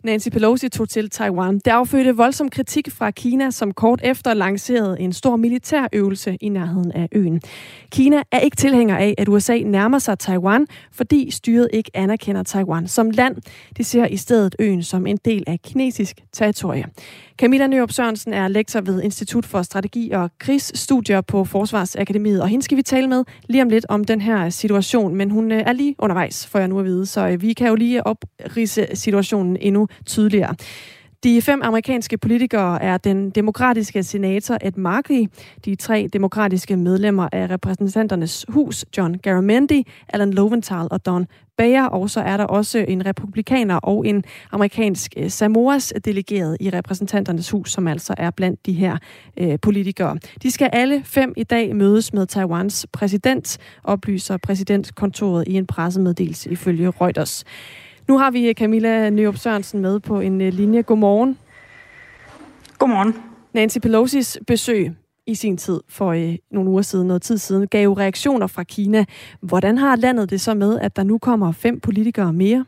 [0.05, 1.55] Nancy Pelosi tog til Taiwan.
[1.55, 6.93] Det affødte voldsom kritik fra Kina, som kort efter lancerede en stor militærøvelse i nærheden
[6.93, 7.41] af øen.
[7.91, 12.89] Kina er ikke tilhænger af, at USA nærmer sig Taiwan, fordi styret ikke anerkender Taiwan
[12.89, 13.37] som land.
[13.77, 16.85] De ser i stedet øen som en del af kinesisk territorie.
[17.39, 22.65] Camilla Nørup Sørensen er lektor ved Institut for Strategi og Krigsstudier på Forsvarsakademiet, og hende
[22.65, 25.73] skal vi tale med lige om lidt om den her situation, men hun øh, er
[25.73, 29.57] lige undervejs, får jeg nu at vide, så øh, vi kan jo lige oprise situationen
[29.61, 30.55] endnu tydeligere.
[31.25, 35.27] De fem amerikanske politikere er den demokratiske senator Ed Markey,
[35.65, 41.27] de tre demokratiske medlemmer af repræsentanternes hus, John Garamendi, Alan Loventhal og Don
[41.59, 46.71] Bayer, og så er der også en republikaner og en amerikansk øh, Samoas delegeret i
[46.71, 48.97] repræsentanternes hus, som altså er blandt de her
[49.37, 50.19] øh, politikere.
[50.43, 56.51] De skal alle fem i dag mødes med Taiwans præsident, oplyser præsidentkontoret i en pressemeddelelse
[56.51, 57.45] ifølge Reuters.
[58.09, 60.83] Nu har vi Camilla Nørup Sørensen med på en øh, linje.
[60.83, 61.39] Godmorgen.
[62.79, 63.15] Godmorgen.
[63.53, 64.93] Nancy Pelosi's besøg
[65.27, 69.05] i sin tid for øh, nogle uger siden, noget tid siden, gav reaktioner fra Kina.
[69.41, 72.65] Hvordan har landet det så med, at der nu kommer fem politikere mere?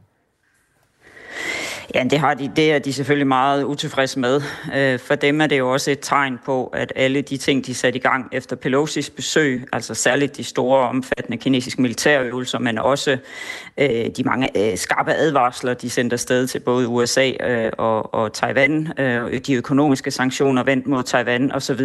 [1.94, 2.52] Ja, det har de.
[2.56, 4.42] Det er de selvfølgelig meget utilfredse med.
[4.74, 7.74] Øh, for dem er det jo også et tegn på, at alle de ting, de
[7.74, 13.16] satte i gang efter Pelosi's besøg, altså særligt de store omfattende kinesiske militærøvelser, men også
[13.78, 17.30] øh, de mange øh, skarpe advarsler, de sendte afsted til både USA
[17.78, 18.92] og, og Taiwan,
[19.46, 21.80] de økonomiske sanktioner vendt mod Taiwan osv.,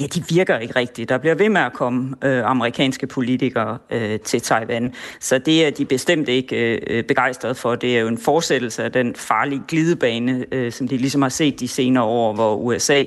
[0.00, 1.08] ja, de virker ikke rigtigt.
[1.08, 3.78] Der bliver ved med at komme amerikanske politikere
[4.24, 7.74] til Taiwan, så det er de bestemt ikke begejstrede for.
[7.74, 11.60] Det er jo en fortsættelse af den farlig glidebane, øh, som de ligesom har set
[11.60, 13.04] de senere år, hvor USA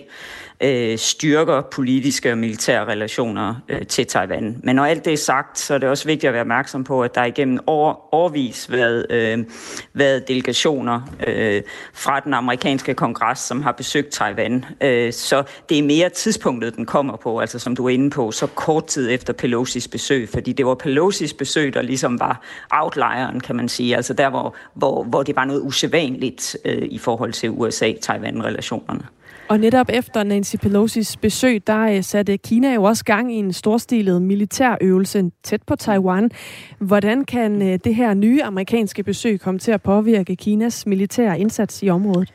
[0.62, 4.58] øh, styrker politiske og militære relationer øh, til Taiwan.
[4.64, 7.02] Men når alt det er sagt, så er det også vigtigt at være opmærksom på,
[7.02, 9.46] at der igennem år, årvis været, øh,
[9.94, 11.62] været delegationer øh,
[11.94, 14.66] fra den amerikanske kongres, som har besøgt Taiwan.
[14.82, 18.32] Øh, så det er mere tidspunktet, den kommer på, altså som du er inde på,
[18.32, 23.40] så kort tid efter Pelosi's besøg, fordi det var Pelosi's besøg, der ligesom var outlieren,
[23.40, 27.34] kan man sige, altså der, hvor, hvor, hvor det var noget usædvanligt øh, i forhold
[27.34, 29.08] til USA-Taiwan-relationerne.
[29.50, 33.54] Og netop efter Nancy Pelosi's besøg, der øh, satte Kina jo også gang i en
[33.54, 36.32] storstilet militærøvelse tæt på Taiwan.
[36.80, 41.84] Hvordan kan øh, det her nye amerikanske besøg komme til at påvirke Kinas militære indsats
[41.84, 42.34] i området?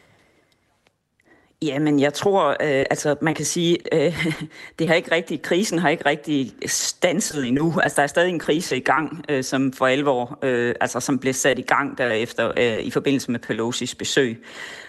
[1.62, 4.26] Jamen, jeg tror, øh, altså man kan sige, øh,
[4.78, 7.74] det har ikke rigtig, krisen har ikke rigtig stanset endnu.
[7.82, 11.18] Altså, der er stadig en krise i gang, øh, som for alvor, øh, altså som
[11.18, 14.44] blev sat i gang derefter øh, i forbindelse med Pelosi's besøg.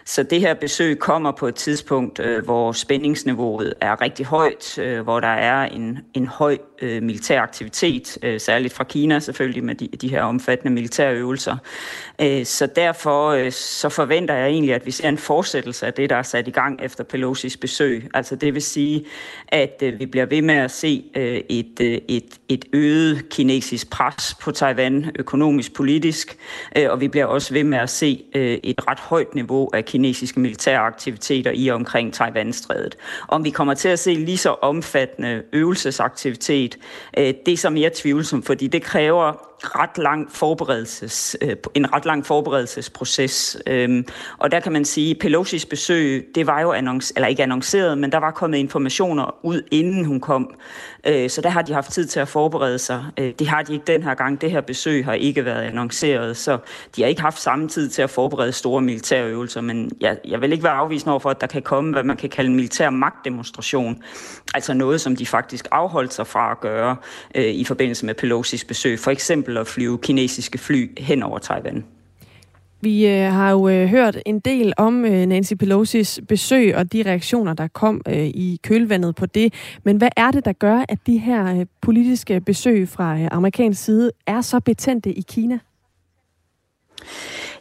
[0.05, 5.01] Så det her besøg kommer på et tidspunkt, øh, hvor spændingsniveauet er rigtig højt, øh,
[5.01, 9.75] hvor der er en, en høj øh, militær aktivitet, øh, særligt fra Kina selvfølgelig med
[9.75, 11.57] de, de her omfattende militærøvelser.
[12.21, 16.09] Øh, så derfor øh, så forventer jeg egentlig, at vi ser en fortsættelse af det,
[16.09, 18.09] der er sat i gang efter Pelosi's besøg.
[18.13, 19.05] Altså det vil sige,
[19.47, 23.89] at øh, vi bliver ved med at se øh, et, øh, et, et øget kinesisk
[23.89, 26.37] pres på Taiwan økonomisk, politisk,
[26.77, 29.85] øh, og vi bliver også ved med at se øh, et ret højt niveau af
[29.93, 32.97] kinesiske militære aktiviteter i og omkring Taiwan-strædet.
[33.27, 36.77] Om vi kommer til at se lige så omfattende øvelsesaktivitet,
[37.17, 42.05] øh, det er så mere tvivlsomt, fordi det kræver ret lang forberedelses, øh, en ret
[42.05, 43.57] lang forberedelsesproces.
[43.67, 44.05] Øhm,
[44.37, 48.11] og der kan man sige, Pelosi's besøg, det var jo annonce, eller ikke annonceret, men
[48.11, 50.55] der var kommet informationer ud, inden hun kom.
[51.07, 53.05] Øh, så der har de haft tid til at forberede sig.
[53.19, 54.41] Øh, det har de ikke den her gang.
[54.41, 56.57] Det her besøg har ikke været annonceret, så
[56.95, 59.61] de har ikke haft samme tid til at forberede store militære øvelser.
[59.61, 62.17] men jeg, jeg vil ikke være afvisende over for, at der kan komme, hvad man
[62.17, 64.03] kan kalde en militær magtdemonstration.
[64.53, 66.95] Altså noget, som de faktisk afholdt sig fra at gøre
[67.35, 68.99] øh, i forbindelse med Pelosi's besøg.
[68.99, 71.85] For eksempel at flyve kinesiske fly hen over Taiwan.
[72.81, 77.03] Vi øh, har jo øh, hørt en del om øh, Nancy Pelosi's besøg og de
[77.03, 79.53] reaktioner, der kom øh, i kølvandet på det.
[79.83, 83.83] Men hvad er det, der gør, at de her øh, politiske besøg fra øh, amerikansk
[83.83, 85.59] side er så betændte i Kina?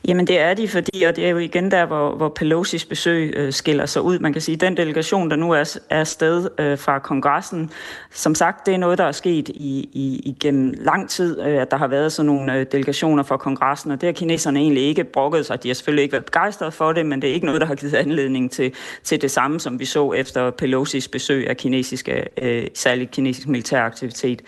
[0.09, 3.33] Jamen det er de, fordi, og det er jo igen der, hvor, hvor Pelosi's besøg
[3.37, 4.19] øh, skiller sig ud.
[4.19, 7.71] Man kan sige, at den delegation, der nu er, er sted øh, fra kongressen,
[8.11, 11.71] som sagt, det er noget, der er sket i, i, igennem lang tid, øh, at
[11.71, 15.05] der har været sådan nogle øh, delegationer fra kongressen, og det har kineserne egentlig ikke
[15.05, 15.62] brokket sig.
[15.62, 17.75] De har selvfølgelig ikke været begejstrede for det, men det er ikke noget, der har
[17.75, 22.66] givet anledning til, til det samme, som vi så efter Pelosi's besøg af kinesiske, øh,
[22.74, 24.43] særligt kinesisk militæraktivitet.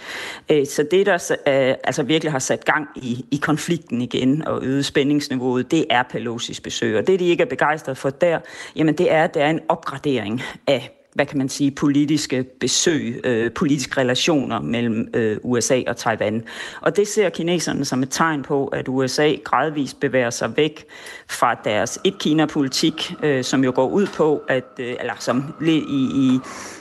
[0.51, 1.15] Øh, så det, der
[1.49, 5.87] øh, altså virkelig har sat gang i, i konflikten igen og øget spændingsniveau, niveauet, det
[5.91, 6.99] er Pelosi's besøg.
[6.99, 8.41] Og det, de ikke er begejstret for der,
[8.77, 13.21] jamen det er, at det er en opgradering af hvad kan man sige, politiske besøg,
[13.25, 16.43] øh, politiske relationer mellem øh, USA og Taiwan.
[16.81, 20.85] Og det ser kineserne som et tegn på, at USA gradvist bevæger sig væk
[21.31, 25.77] fra deres et-Kina-politik, øh, som jo går ud på, at, øh, eller som i,
[26.15, 26.41] i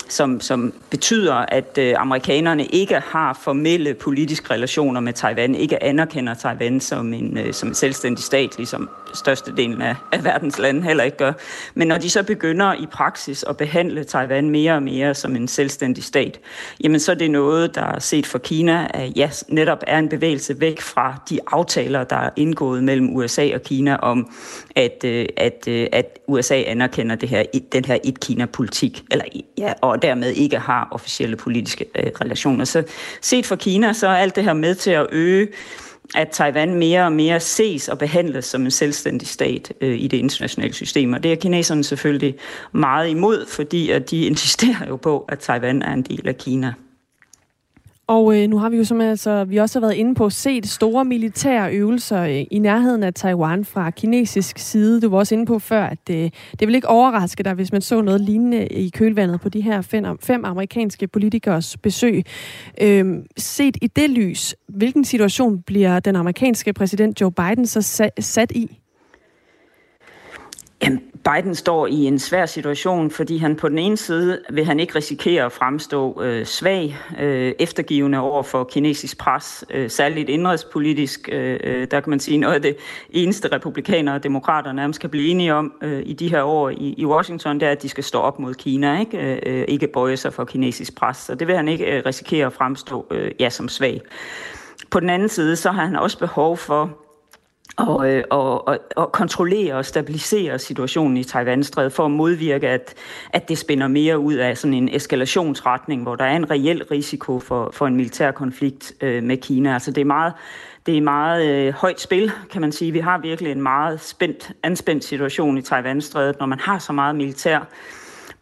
[0.10, 6.34] som, som betyder, at øh, amerikanerne ikke har formelle politiske relationer med Taiwan, ikke anerkender
[6.34, 11.04] Taiwan som en, øh, som en selvstændig stat, ligesom størstedelen af, af verdens lande heller
[11.04, 11.34] ikke gør.
[11.74, 15.48] Men når de så begynder i praksis at behandle Taiwan mere og mere som en
[15.48, 16.40] selvstændig stat,
[16.84, 20.10] jamen så er det noget, der er set for Kina, at ja, netop er en
[20.10, 24.32] bevægelse væk fra de aftaler, der er indgået mellem USA og Kina om,
[24.76, 29.26] at, øh, at, øh, at USA anerkender det her, den her et-Kina-politik, eller
[29.58, 32.66] ja, og dermed ikke har officielle politiske øh, relationer.
[32.66, 32.84] Så
[33.22, 35.48] set for Kina, så er alt det her med til at øge
[36.16, 40.18] at Taiwan mere og mere ses og behandles som en selvstændig stat øh, i det
[40.18, 41.14] internationale system.
[41.14, 42.36] Og det er kineserne selvfølgelig
[42.72, 46.74] meget imod, fordi at de insisterer jo på, at Taiwan er en del af Kina.
[48.08, 50.68] Og øh, nu har vi jo som altså, vi også har været inde på, set
[50.68, 55.02] store militære øvelser øh, i nærheden af Taiwan fra kinesisk side.
[55.02, 56.30] Du var også inde på før, at øh,
[56.60, 59.82] det vil ikke overraske dig, hvis man så noget lignende i kølvandet på de her
[59.82, 62.24] fem, fem amerikanske politikers besøg.
[62.82, 68.52] Øh, set i det lys, hvilken situation bliver den amerikanske præsident Joe Biden så sat
[68.52, 68.83] i?
[70.84, 74.80] Jamen, Biden står i en svær situation, fordi han på den ene side vil han
[74.80, 81.30] ikke risikere at fremstå øh, svag, øh, eftergivende over for kinesisk pres, øh, særligt indrigspolitisk.
[81.32, 82.76] Øh, øh, der kan man sige noget af det
[83.10, 86.96] eneste republikanere og demokrater nærmest kan blive enige om øh, i de her år i,
[86.98, 89.88] i Washington, det er, at de skal stå op mod Kina, ikke, øh, øh ikke
[89.88, 91.18] bøje sig for kinesisk pres.
[91.18, 94.02] Så det vil han ikke øh, risikere at fremstå øh, ja, som svag.
[94.92, 97.03] På den anden side, så har han også behov for
[97.78, 102.94] og, øh, og, og, og kontrollere og stabilisere situationen i Taiwanstrædet for at modvirke, at,
[103.34, 107.40] at det spænder mere ud af sådan en eskalationsretning, hvor der er en reel risiko
[107.40, 109.74] for, for en militær konflikt øh, med Kina.
[109.74, 110.34] Altså det er meget,
[110.86, 112.92] det er meget øh, højt spil, kan man sige.
[112.92, 117.16] Vi har virkelig en meget spændt, anspændt situation i Taiwanstrædet, når man har så meget
[117.16, 117.60] militær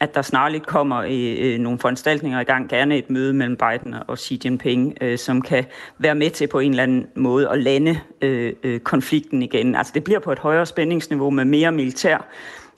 [0.00, 3.94] at der snarligt kommer øh, øh nogle foranstaltninger i gang, gerne et møde mellem Biden
[4.06, 5.64] og Xi Jinping, øh, som kan
[5.98, 9.74] være med til på en eller anden måde at lande øh, øh, konflikten igen.
[9.74, 12.26] Altså det bliver på et højere spændingsniveau med mere militær,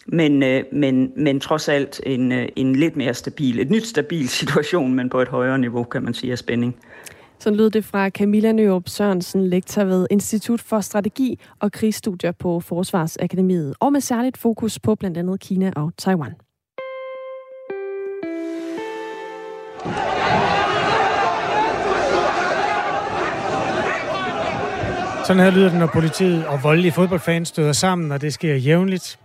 [0.06, 4.28] men, øh, men, men trods alt en, øh, en lidt mere stabil, et nyt stabil
[4.40, 6.76] situation, men på et højere niveau, kan man sige, af spænding.
[7.38, 12.60] Så lød det fra Camilla Nørup Sørensen, lektor ved Institut for Strategi og Krigsstudier på
[12.60, 16.32] Forsvarsakademiet, og med særligt fokus på blandt andet Kina og Taiwan.
[25.26, 29.18] Sådan her lyder det, når politiet og voldelige fodboldfans støder sammen, og det sker jævnligt.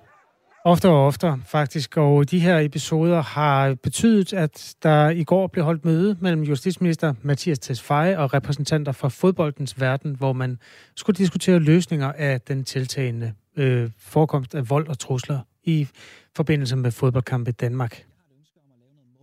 [0.69, 1.97] Oftere og oftere, faktisk.
[1.97, 7.13] Og de her episoder har betydet, at der i går blev holdt møde mellem justitsminister
[7.21, 10.57] Mathias Tesfaye og repræsentanter fra fodboldens verden, hvor man
[10.95, 15.87] skulle diskutere løsninger af den tiltagende øh, forekomst af vold og trusler i
[16.35, 18.03] forbindelse med fodboldkampe i Danmark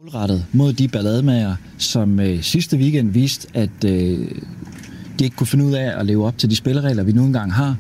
[0.03, 3.91] målrettet mod de ballademager, som øh, sidste weekend viste, at øh,
[5.19, 7.53] de ikke kunne finde ud af at leve op til de spilleregler, vi nu engang
[7.53, 7.77] har.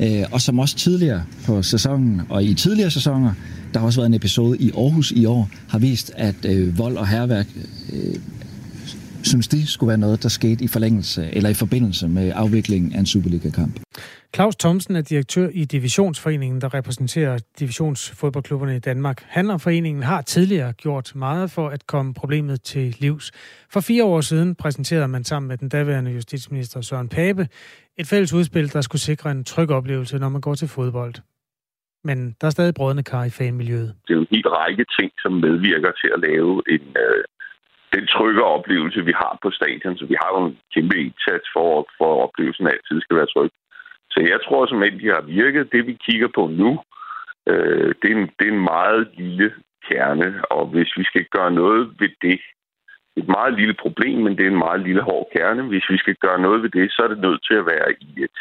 [0.00, 3.32] Øh, og som også tidligere på sæsonen, og i tidligere sæsoner,
[3.74, 6.96] der har også været en episode i Aarhus i år, har vist, at øh, vold
[6.96, 7.46] og herværk,
[7.92, 8.14] øh,
[9.22, 12.98] synes de skulle være noget, der skete i forlængelse eller i forbindelse med afviklingen af
[12.98, 13.80] en Superliga-kamp.
[14.34, 19.24] Claus Thomsen er direktør i Divisionsforeningen, der repræsenterer divisionsfodboldklubberne i Danmark.
[19.26, 23.30] Han og foreningen har tidligere gjort meget for at komme problemet til livs.
[23.70, 27.48] For fire år siden præsenterede man sammen med den daværende justitsminister Søren Pape
[28.00, 31.14] et fælles udspil, der skulle sikre en tryg oplevelse, når man går til fodbold.
[32.04, 33.90] Men der er stadig brødende kar i fanmiljøet.
[34.04, 37.24] Det er jo en helt række ting, som medvirker til at lave en, øh,
[37.94, 39.98] den trygge oplevelse, vi har på stadion.
[39.98, 41.68] Så vi har jo en kæmpe indsats for,
[41.98, 43.50] for at oplevelsen af altid skal være tryg.
[44.12, 45.72] Så jeg tror simpelthen, de har virket.
[45.72, 46.70] Det vi kigger på nu,
[47.50, 49.48] øh, det, er en, det er en meget lille
[49.88, 52.40] kerne, og hvis vi skal gøre noget ved det,
[53.18, 55.62] et meget lille problem, men det er en meget lille hård kerne.
[55.62, 58.10] Hvis vi skal gøre noget ved det, så er det nødt til at være i
[58.26, 58.36] et,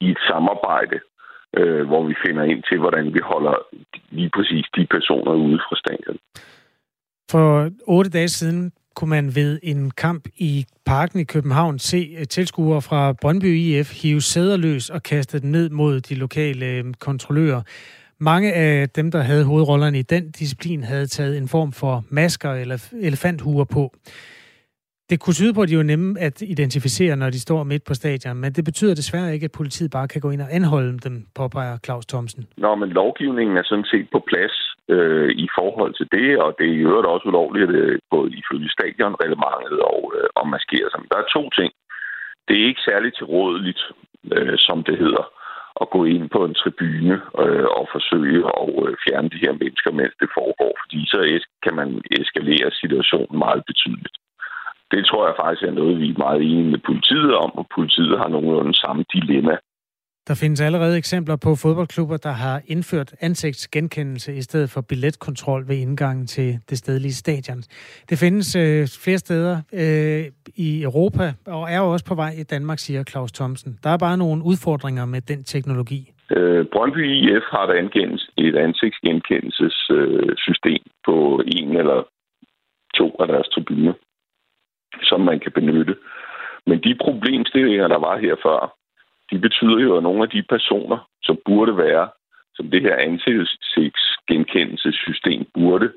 [0.00, 0.98] i et samarbejde,
[1.58, 3.56] øh, hvor vi finder ind til, hvordan vi holder
[4.10, 6.18] lige præcis de personer ude fra stadion.
[7.30, 12.26] For otte dage siden kunne man ved en kamp i parken i København se øh,
[12.26, 17.62] tilskuere fra Brøndby IF hive sæderløs og kaste den ned mod de lokale øh, kontrollører.
[18.30, 22.52] Mange af dem, der havde hovedrollerne i den disciplin, havde taget en form for masker
[22.62, 23.82] eller elefanthuer på.
[25.10, 27.94] Det kunne tyde på, at de er nemme at identificere, når de står midt på
[27.94, 31.16] stadion, men det betyder desværre ikke, at politiet bare kan gå ind og anholde dem,
[31.40, 32.42] påpeger Claus Thomsen.
[32.56, 34.56] Nå, men lovgivningen er sådan set på plads
[34.94, 38.68] øh, i forhold til det, og det er i øvrigt også ulovligt, øh, både ifølge
[38.76, 41.00] stadionreglementet og øh, og maskere sig.
[41.00, 41.72] Men der er to ting.
[42.48, 43.82] Det er ikke særligt tilrådeligt,
[44.34, 45.24] øh, som det hedder,
[45.82, 49.90] at gå ind på en tribune øh, og forsøge at øh, fjerne de her mennesker,
[50.00, 51.18] mens det foregår, fordi så
[51.64, 51.88] kan man
[52.20, 54.16] eskalere situationen meget betydeligt.
[54.92, 58.18] Det tror jeg faktisk er noget, vi er meget enige med politiet om, og politiet
[58.18, 59.56] har nogenlunde samme dilemma.
[60.28, 65.76] Der findes allerede eksempler på fodboldklubber, der har indført ansigtsgenkendelse i stedet for billetkontrol ved
[65.76, 67.62] indgangen til det stedlige stadion.
[68.10, 70.24] Det findes øh, flere steder øh,
[70.56, 73.78] i Europa, og er jo også på vej i Danmark, siger Claus Thomsen.
[73.84, 76.10] Der er bare nogle udfordringer med den teknologi.
[76.36, 77.74] Øh, Brøndby IF har der
[78.36, 82.02] et ansigtsgenkendelsessystem øh, på en eller
[82.98, 83.92] to af deres tribuner
[85.02, 85.96] som man kan benytte.
[86.66, 88.74] Men de problemstillinger, der var her før,
[89.30, 92.08] de betyder jo, at nogle af de personer, som burde være,
[92.54, 95.92] som det her ansigtsgenkendelsessystem burde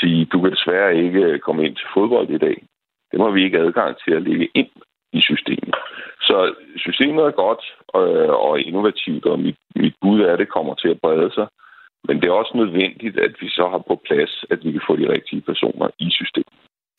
[0.00, 2.66] sige, du kan desværre ikke øh, komme ind til fodbold i dag.
[3.10, 4.70] Det må vi ikke adgang til at lægge ind
[5.12, 5.74] i systemet.
[6.20, 7.64] Så systemet er godt
[7.96, 11.46] øh, og innovativt, og mit, mit bud er, at det kommer til at brede sig.
[12.08, 14.96] Men det er også nødvendigt, at vi så har på plads, at vi kan få
[14.96, 16.52] de rigtige personer i systemet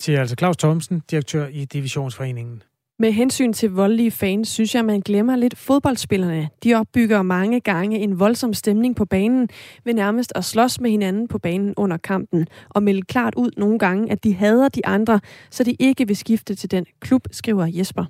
[0.03, 2.63] siger altså Claus Thomsen, direktør i Divisionsforeningen.
[2.99, 6.49] Med hensyn til voldelige fans, synes jeg, man glemmer lidt fodboldspillerne.
[6.63, 9.49] De opbygger mange gange en voldsom stemning på banen,
[9.85, 13.79] ved nærmest at slås med hinanden på banen under kampen, og melde klart ud nogle
[13.79, 15.19] gange, at de hader de andre,
[15.51, 18.05] så de ikke vil skifte til den klub, skriver Jesper.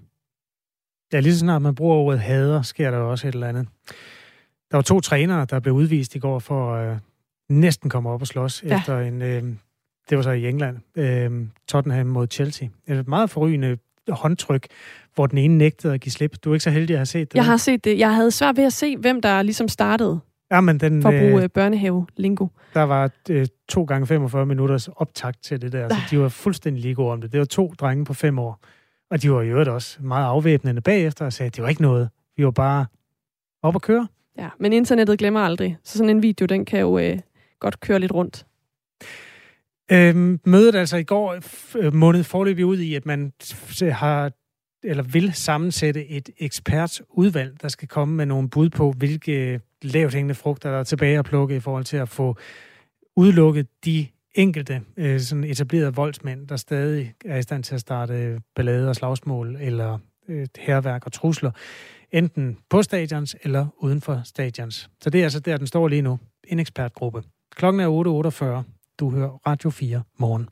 [1.13, 3.67] Ja, lige så snart man bruger ordet hader, sker der også et eller andet.
[4.71, 6.97] Der var to trænere, der blev udvist i går for at øh,
[7.49, 8.77] næsten komme op og slås ja.
[8.77, 9.43] efter en øh,
[10.09, 11.31] det var så i England, øh,
[11.67, 12.67] Tottenham mod Chelsea.
[12.87, 13.77] Et meget forrygende
[14.09, 14.67] håndtryk,
[15.15, 16.35] hvor den ene nægtede at give slip.
[16.43, 17.35] Du er ikke så heldig at have set det.
[17.35, 17.99] Jeg har set det.
[17.99, 20.19] Jeg havde svært ved at se, hvem der ligesom startede.
[20.51, 22.47] Ja, men den, for at bruge øh, øh børnehave-lingo.
[22.73, 26.81] Der var øh, to gange 45 minutters optakt til det der, så de var fuldstændig
[26.81, 27.31] lige gode om det.
[27.31, 28.59] Det var to drenge på fem år,
[29.11, 31.81] og de var i øvrigt også meget afvæbnende bagefter og sagde, at det var ikke
[31.81, 32.09] noget.
[32.37, 32.85] Vi var bare
[33.61, 34.07] op at køre.
[34.37, 35.77] Ja, men internettet glemmer aldrig.
[35.83, 37.19] Så sådan en video, den kan jo øh,
[37.59, 38.45] godt køre lidt rundt.
[39.91, 41.39] Øhm, mødet altså i går
[41.77, 43.33] øh, måned forløb ud i, at man
[43.81, 44.31] har
[44.83, 50.35] eller vil sammensætte et ekspertudvalg, der skal komme med nogle bud på, hvilke lavt hængende
[50.35, 52.37] frugter, der er tilbage at plukke i forhold til at få
[53.15, 58.41] udelukket de enkelte øh, sådan etablerede voldsmænd, der stadig er i stand til at starte
[58.55, 61.51] ballade og slagsmål eller øh, herværk og trusler,
[62.11, 64.89] enten på stadions eller uden for stadions.
[65.01, 66.19] Så det er altså der, den står lige nu.
[66.47, 67.23] En ekspertgruppe.
[67.55, 68.82] Klokken er 8.48.
[68.99, 70.49] Du hører Radio 4 morgen.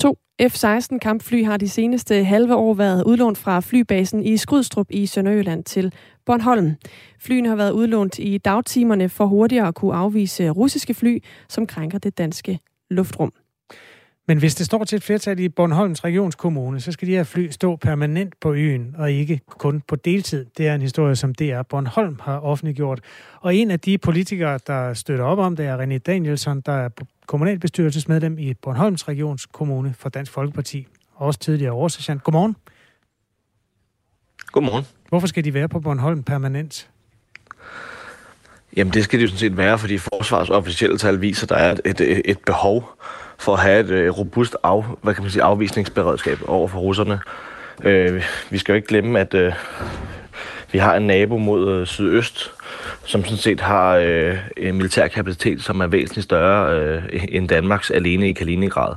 [0.00, 5.06] To F-16 kampfly har de seneste halve år været udlånt fra flybasen i Skrydstrup i
[5.06, 5.94] Sønderjylland til
[6.26, 6.72] Bornholm.
[7.20, 11.18] Flyene har været udlånt i dagtimerne for hurtigere at kunne afvise russiske fly,
[11.48, 12.58] som krænker det danske
[12.90, 13.32] luftrum.
[14.26, 17.50] Men hvis det står til et flertal i Bornholms regionskommune, så skal de her fly
[17.50, 20.46] stå permanent på øen, og ikke kun på deltid.
[20.58, 23.00] Det er en historie, som DR Bornholm har offentliggjort.
[23.40, 26.88] Og en af de politikere, der støtter op om det, er René Danielsson, der er
[27.26, 32.22] kommunalbestyrelsesmedlem i Bornholms regionskommune for Dansk Folkeparti, og også tidligere oversergeant.
[32.22, 32.56] Godmorgen.
[34.46, 34.84] Godmorgen.
[35.08, 36.90] Hvorfor skal de være på Bornholm permanent?
[38.76, 41.56] Jamen det skal de jo sådan set være, fordi forsvars officielle tal viser, at der
[41.56, 42.98] er et, et behov
[43.44, 47.20] for at have et øh, robust af, hvad kan man sige, afvisningsberedskab over for russerne.
[47.82, 49.52] Øh, vi skal jo ikke glemme, at øh,
[50.72, 52.52] vi har en nabo mod øh, sydøst,
[53.04, 57.90] som sådan set har øh, en militær kapacitet, som er væsentligt større øh, end Danmarks
[57.90, 58.94] alene i Kaliningrad.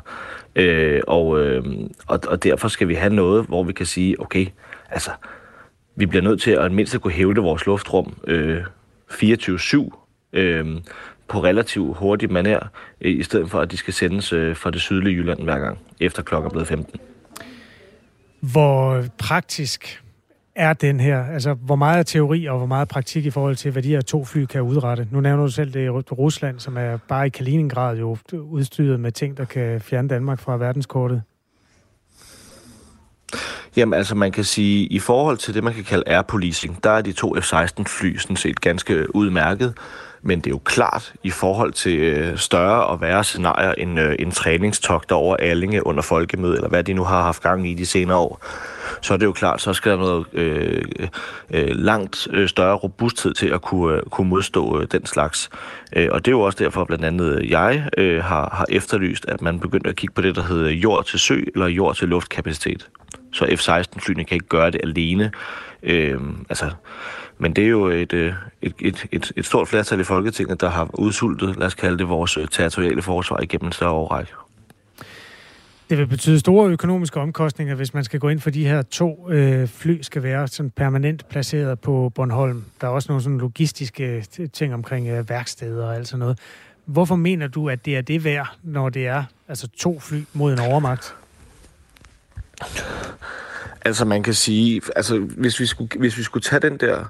[0.55, 1.63] Øh, og, øh,
[2.07, 4.45] og, og derfor skal vi have noget, hvor vi kan sige, okay,
[4.89, 5.11] altså,
[5.95, 8.61] vi bliver nødt til at mindst at kunne hævde vores luftrum øh,
[9.11, 10.29] 24-7.
[10.33, 10.65] Øh,
[11.27, 12.59] på relativt hurtig maner,
[13.01, 15.77] øh, i stedet for at de skal sendes øh, fra det sydlige Jylland hver gang,
[15.99, 16.99] efter klokken er blevet 15.
[18.39, 20.03] Hvor praktisk
[20.55, 21.25] er den her?
[21.25, 24.01] Altså, hvor meget er teori og hvor meget praktik i forhold til, hvad de her
[24.01, 25.07] to fly kan udrette?
[25.11, 29.11] Nu nævner du selv det i Rusland, som er bare i Kaliningrad jo udstyret med
[29.11, 31.21] ting, der kan fjerne Danmark fra verdenskortet.
[33.75, 36.89] Jamen altså, man kan sige, i forhold til det, man kan kalde air policing, der
[36.89, 39.73] er de to F-16 fly sådan set ganske udmærket.
[40.27, 44.15] Men det er jo klart i forhold til øh, større og værre scenarier end øh,
[44.19, 47.85] en træningstogt over Allinge under folkemøde, eller hvad de nu har haft gang i de
[47.85, 48.41] senere år,
[49.01, 50.83] så er det jo klart, så skal der noget øh,
[51.49, 55.49] øh, langt øh, større robusthed til at kunne, øh, kunne modstå øh, den slags.
[55.95, 59.25] Øh, og det er jo også derfor, blandt andet øh, jeg øh, har, har efterlyst,
[59.27, 62.07] at man begynder at kigge på det, der hedder jord til sø eller jord til
[62.07, 62.87] luftkapacitet.
[63.33, 65.31] Så F-16-flyene kan ikke gøre det alene.
[65.83, 66.19] Øh,
[66.49, 66.71] altså,
[67.37, 70.69] men det er jo et, øh, et, et, et, et stort flertal i Folketinget, der
[70.69, 74.31] har udsultet, lad os kalde det, vores øh, territoriale forsvar igennem en større årrække.
[75.89, 79.31] Det vil betyde store økonomiske omkostninger, hvis man skal gå ind for de her to
[79.31, 82.63] øh, fly, skal være sådan permanent placeret på Bornholm.
[82.81, 86.39] Der er også nogle sådan logistiske ting omkring øh, værksteder og alt sådan noget.
[86.85, 90.53] Hvorfor mener du, at det er det værd, når det er altså to fly mod
[90.53, 91.15] en overmagt?
[93.87, 97.05] Altså man kan sige, altså hvis vi skulle, hvis vi skulle tage den der,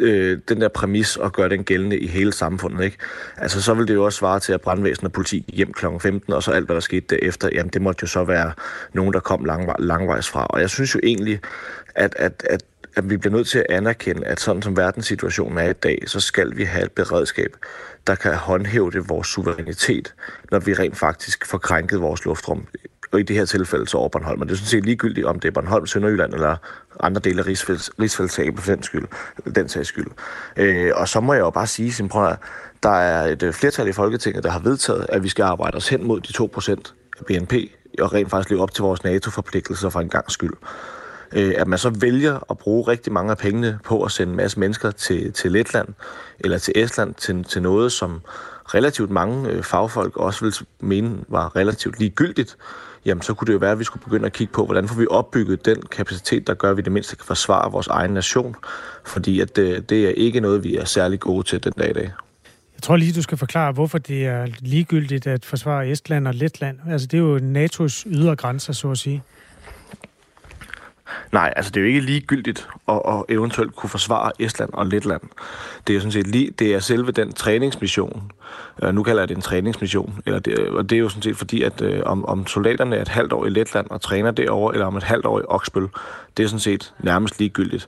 [0.00, 2.96] øh, den der præmis og gøre den gældende i hele samfundet, ikke?
[3.36, 5.86] Altså så ville det jo også svare til, at brandvæsen og politi hjem kl.
[6.00, 8.52] 15, og så alt, hvad der skete derefter, jamen det måtte jo så være
[8.92, 10.46] nogen, der kom lang, langvejs fra.
[10.46, 11.40] Og jeg synes jo egentlig,
[11.94, 12.64] at, at, at
[12.96, 16.20] at vi bliver nødt til at anerkende, at sådan som verdenssituationen er i dag, så
[16.20, 17.56] skal vi have et beredskab,
[18.06, 20.14] der kan håndhæve det vores suverænitet,
[20.50, 22.66] når vi rent faktisk får krænket vores luftrum
[23.12, 24.38] og i det her tilfælde så over Bornholm.
[24.38, 26.56] Men det er sådan set ligegyldigt, om det er Bornholm, Sønderjylland eller
[27.00, 29.06] andre dele af rigsfællesskabet for den, skyld,
[29.54, 30.06] den sags skyld.
[30.56, 32.38] Øh, og så må jeg jo bare sige, at
[32.82, 35.88] der er et øh, flertal i Folketinget, der har vedtaget, at vi skal arbejde os
[35.88, 36.70] hen mod de 2%
[37.18, 37.52] af BNP
[38.00, 40.54] og rent faktisk leve op til vores NATO-forpligtelser for en gang skyld.
[41.32, 44.36] Øh, at man så vælger at bruge rigtig mange af pengene på at sende en
[44.36, 45.88] masse mennesker til, til Letland
[46.40, 48.20] eller til Estland til, til noget, som
[48.74, 52.56] relativt mange øh, fagfolk også vil mene var relativt ligegyldigt,
[53.04, 54.96] jamen så kunne det jo være, at vi skulle begynde at kigge på, hvordan får
[54.96, 58.56] vi opbygget den kapacitet, der gør, at vi det mindste kan forsvare vores egen nation.
[59.04, 61.92] Fordi at det, det er ikke noget, vi er særlig gode til den dag i
[61.92, 62.10] dag.
[62.74, 66.78] Jeg tror lige, du skal forklare, hvorfor det er ligegyldigt at forsvare Estland og Letland.
[66.90, 69.22] Altså, det er jo NATO's ydre grænser, så at sige.
[71.32, 75.22] Nej, altså det er jo ikke ligegyldigt at, at eventuelt kunne forsvare Estland og Letland.
[75.86, 78.32] Det er sådan set lige, det er selve den træningsmission.
[78.82, 80.20] Uh, nu kalder jeg det en træningsmission.
[80.26, 83.02] Eller det, og det er jo sådan set fordi, at uh, om, om soldaterne er
[83.02, 85.88] et halvt år i Letland og træner derovre, eller om et halvt år i Oksbøl,
[86.36, 87.86] det er sådan set nærmest ligegyldigt.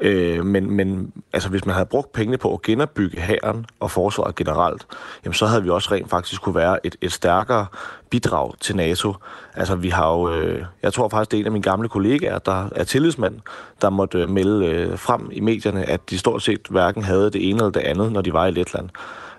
[0.00, 4.34] Øh, men, men altså, hvis man havde brugt pengene på at genopbygge hæren og forsvaret
[4.34, 4.86] generelt,
[5.24, 7.66] jamen, så havde vi også rent faktisk kunne være et, et stærkere
[8.10, 9.14] bidrag til NATO.
[9.54, 12.38] Altså, vi har jo, øh, jeg tror faktisk, det er en af mine gamle kollegaer,
[12.38, 13.40] der er tillidsmand,
[13.82, 17.48] der måtte øh, melde øh, frem i medierne, at de stort set hverken havde det
[17.48, 18.88] ene eller det andet, når de var i Letland.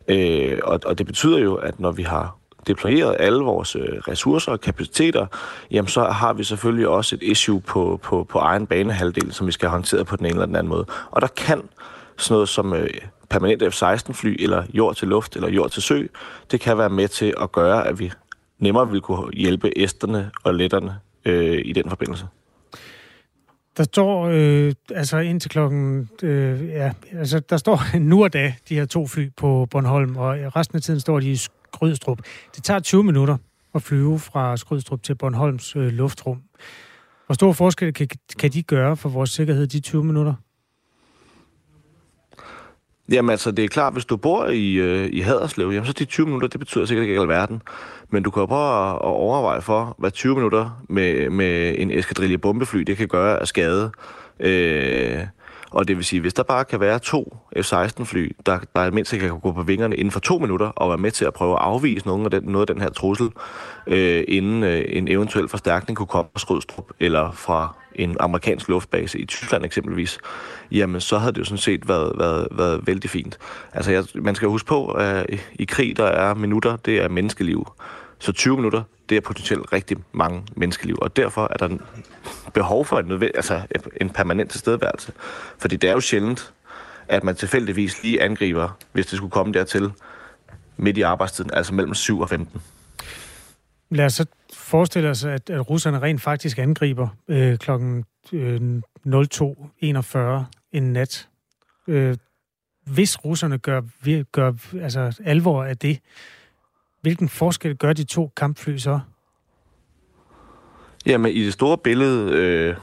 [0.07, 2.35] Øh, og, og det betyder jo, at når vi har
[2.67, 5.25] deployeret alle vores øh, ressourcer og kapaciteter,
[5.71, 9.51] jamen så har vi selvfølgelig også et issue på, på, på egen banehalvdel, som vi
[9.51, 10.85] skal håndtere på den ene eller den anden måde.
[11.11, 11.61] Og der kan
[12.17, 12.89] sådan noget som øh,
[13.29, 16.03] permanent F-16-fly, eller jord til luft, eller jord til sø,
[16.51, 18.11] det kan være med til at gøre, at vi
[18.59, 22.25] nemmere vil kunne hjælpe æsterne og letterne øh, i den forbindelse.
[23.77, 28.75] Der står, øh, altså indtil klokken, øh, ja, altså der står nu og da, de
[28.75, 31.35] her to fly på Bornholm, og resten af tiden står de i
[31.75, 32.19] Skrydstrup.
[32.55, 33.37] Det tager 20 minutter
[33.75, 36.41] at flyve fra Skrydstrup til Bornholms øh, luftrum.
[37.25, 38.07] Hvor stor forskel kan,
[38.39, 40.33] kan de gøre for vores sikkerhed, de 20 minutter?
[43.11, 46.05] Jamen altså, det er klart, hvis du bor i, øh, i Haderslev, jamen, så de
[46.05, 47.61] 20 minutter, det betyder sikkert ikke alverden.
[48.09, 52.37] Men du kan jo prøve at, overveje for, hvad 20 minutter med, med en eskadrille
[52.37, 53.91] bombefly, det kan gøre af skade.
[54.39, 55.19] Øh,
[55.71, 59.39] og det vil sige, hvis der bare kan være to F-16-fly, der, der mindst kan
[59.39, 62.07] gå på vingerne inden for to minutter, og være med til at prøve at afvise
[62.07, 63.29] nogen af den, noget af den her trussel,
[63.87, 69.19] øh, inden øh, en eventuel forstærkning kunne komme fra Skrødstrup eller fra en amerikansk luftbase
[69.19, 70.19] i Tyskland eksempelvis,
[70.71, 73.37] jamen så havde det jo sådan set været, været, været vældig fint.
[73.73, 77.67] Altså jeg, man skal huske på, at i krig der er minutter, det er menneskeliv.
[78.19, 81.77] Så 20 minutter, det er potentielt rigtig mange menneskeliv, og derfor er der
[82.53, 83.61] behov for en, altså
[84.01, 85.11] en permanent tilstedeværelse.
[85.57, 86.53] Fordi det er jo sjældent,
[87.07, 89.91] at man tilfældigvis lige angriber, hvis det skulle komme dertil,
[90.77, 92.61] midt i arbejdstiden, altså mellem 7 og 15.
[93.89, 100.17] Lad os så forestille os, at, at russerne rent faktisk angriber øh, klokken øh, 02.41
[100.71, 101.27] en nat.
[101.87, 102.17] Øh,
[102.85, 103.81] hvis russerne gør,
[104.31, 105.99] gør altså alvor af det,
[107.05, 108.99] hvilken forskel gør de to kampfly så?
[111.05, 112.75] Jamen, i det store billede, øh,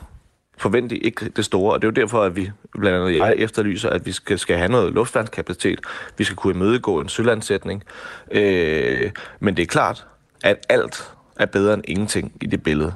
[0.59, 3.91] forventelig ikke det store, og det er jo derfor, at vi blandt andet jeg efterlyser,
[3.91, 5.81] at vi skal, skal have noget luftværnskapacitet,
[6.19, 7.85] vi skal kunne imødegå en sølandsætning,
[8.31, 9.11] øh,
[9.41, 10.07] men det er klart,
[10.45, 12.95] at alt er bedre end ingenting i det billede.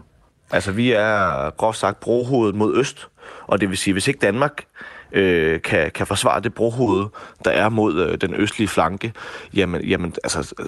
[0.51, 3.09] Altså, vi er groft sagt brohovedet mod øst,
[3.47, 4.65] og det vil sige, hvis ikke Danmark
[5.13, 7.07] øh, kan, kan forsvare det brohoved,
[7.45, 9.13] der er mod øh, den østlige flanke,
[9.55, 10.67] jamen, jamen altså, øh,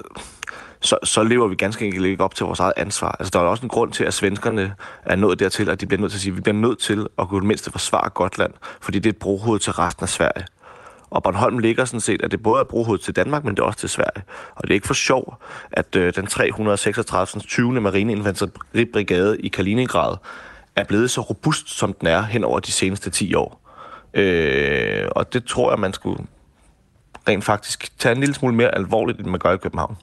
[0.81, 3.17] så, så lever vi ganske enkelt ikke op til vores eget ansvar.
[3.19, 4.75] Altså, der er også en grund til, at svenskerne
[5.05, 7.07] er nået dertil, at de bliver nødt til at sige, at vi bliver nødt til
[7.19, 10.47] at kunne mindst forsvare Gotland, fordi det er et brohoved til resten af Sverige.
[11.11, 13.67] Og Bornholm ligger sådan set, at det både er brohoved til Danmark, men det er
[13.67, 14.23] også til Sverige.
[14.55, 15.37] Og det er ikke for sjov,
[15.73, 17.43] at øh, den 336.
[17.43, 17.81] 20.
[17.81, 20.17] Marineinfanteribrigade i Kaliningrad
[20.77, 23.61] er blevet så robust, som den er hen over de seneste 10 år.
[24.15, 26.27] Øh, og det tror jeg, man skulle
[27.29, 29.97] rent faktisk tage en lille smule mere alvorligt, end man gør i København.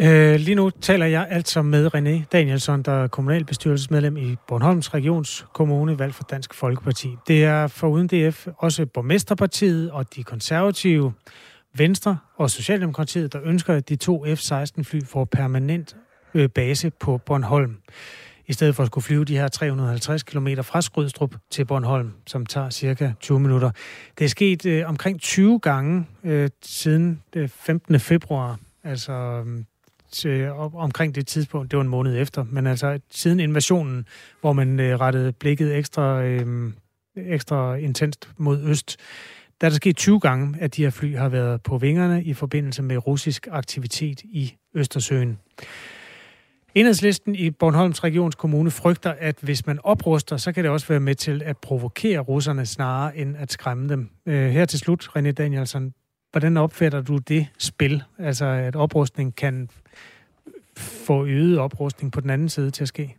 [0.00, 5.98] Øh, lige nu taler jeg altså med René Danielsson, der er kommunalbestyrelsesmedlem i Bornholms Regionskommune,
[5.98, 7.16] valgt for Dansk Folkeparti.
[7.28, 11.12] Det er for uden DF også Borgmesterpartiet og de konservative,
[11.74, 15.96] Venstre og Socialdemokratiet, der ønsker, at de to F-16-fly får permanent
[16.34, 17.76] øh, base på Bornholm
[18.46, 22.46] i stedet for at skulle flyve de her 350 km fra Skrydstrup til Bornholm, som
[22.46, 23.70] tager cirka 20 minutter.
[24.18, 28.00] Det er sket øh, omkring 20 gange øh, siden øh, 15.
[28.00, 29.44] februar, altså
[30.08, 34.06] øh, til, omkring det tidspunkt, det var en måned efter, men altså siden invasionen,
[34.40, 36.72] hvor man øh, rettede blikket ekstra, øh,
[37.16, 38.96] ekstra intenst mod øst,
[39.60, 42.34] der er der sket 20 gange, at de her fly har været på vingerne i
[42.34, 45.38] forbindelse med russisk aktivitet i Østersøen.
[46.74, 51.14] Enhedslisten i Bornholms Regionskommune frygter, at hvis man opruster, så kan det også være med
[51.14, 54.10] til at provokere russerne snarere end at skræmme dem.
[54.26, 55.94] Øh, her til slut, René Danielsen,
[56.32, 58.02] hvordan opfatter du det spil?
[58.18, 59.68] Altså, at oprustning kan
[60.78, 63.16] få øget oprustning på den anden side til at ske?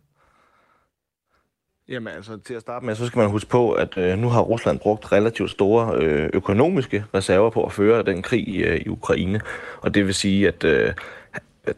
[1.88, 4.40] Jamen altså, til at starte med, så skal man huske på, at øh, nu har
[4.40, 8.88] Rusland brugt relativt store øh, økonomiske reserver på at føre den krig i, øh, i
[8.88, 9.40] Ukraine.
[9.80, 10.92] Og det vil sige, at øh,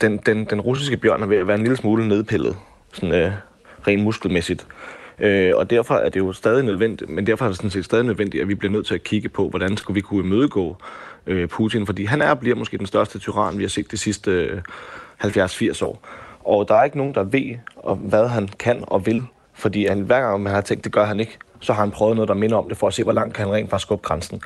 [0.00, 2.56] den, den, den russiske bjørn er ved at være en lille smule nedpillet,
[2.92, 3.32] sådan øh,
[3.86, 4.66] rent muskelmæssigt.
[4.68, 7.84] Øh, Øh, og derfor er det jo stadig nødvendigt, men derfor er det sådan set
[7.84, 10.76] stadig nødvendigt, at vi bliver nødt til at kigge på, hvordan skulle vi kunne imødegå
[11.26, 14.30] øh, Putin, fordi han er bliver måske den største tyran, vi har set de sidste
[14.30, 14.62] øh,
[15.24, 16.02] 70-80 år.
[16.44, 17.56] Og der er ikke nogen, der ved,
[17.96, 19.22] hvad han kan og vil,
[19.54, 22.16] fordi han, hver gang man har tænkt, det gør han ikke, så har han prøvet
[22.16, 24.02] noget, der minder om det, for at se, hvor langt kan han rent faktisk skubbe
[24.08, 24.42] grænsen.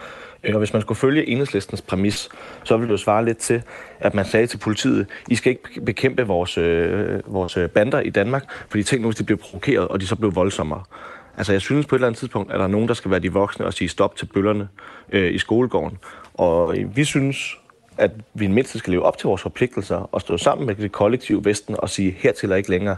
[0.55, 2.29] Og hvis man skulle følge enhedslistens præmis,
[2.65, 3.63] så ville det jo svare lidt til,
[4.01, 8.11] at man sagde til politiet, I skal ikke bekæmpe vores, øh, vores øh, bander i
[8.11, 10.83] Danmark, fordi tænk nu, hvis de bliver provokeret, og de så bliver voldsommere.
[11.37, 13.21] Altså jeg synes på et eller andet tidspunkt, at der er nogen, der skal være
[13.21, 14.69] de voksne og sige stop til bøllerne
[15.13, 15.99] øh, i skolegården.
[16.35, 17.59] Og øh, vi synes,
[17.99, 21.45] at vi mindst skal leve op til vores forpligtelser og stå sammen med det kollektive
[21.45, 22.97] Vesten og sige, hertil er ikke længere.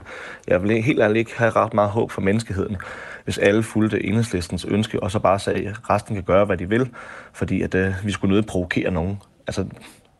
[0.48, 2.76] Jeg vil helt ærligt ikke have ret meget håb for menneskeheden,
[3.24, 6.68] hvis alle fulgte enhedslistens ønske, og så bare sagde, at resten kan gøre, hvad de
[6.68, 6.88] vil,
[7.32, 9.22] fordi at, øh, vi skulle nødt provokere nogen.
[9.46, 9.64] Altså,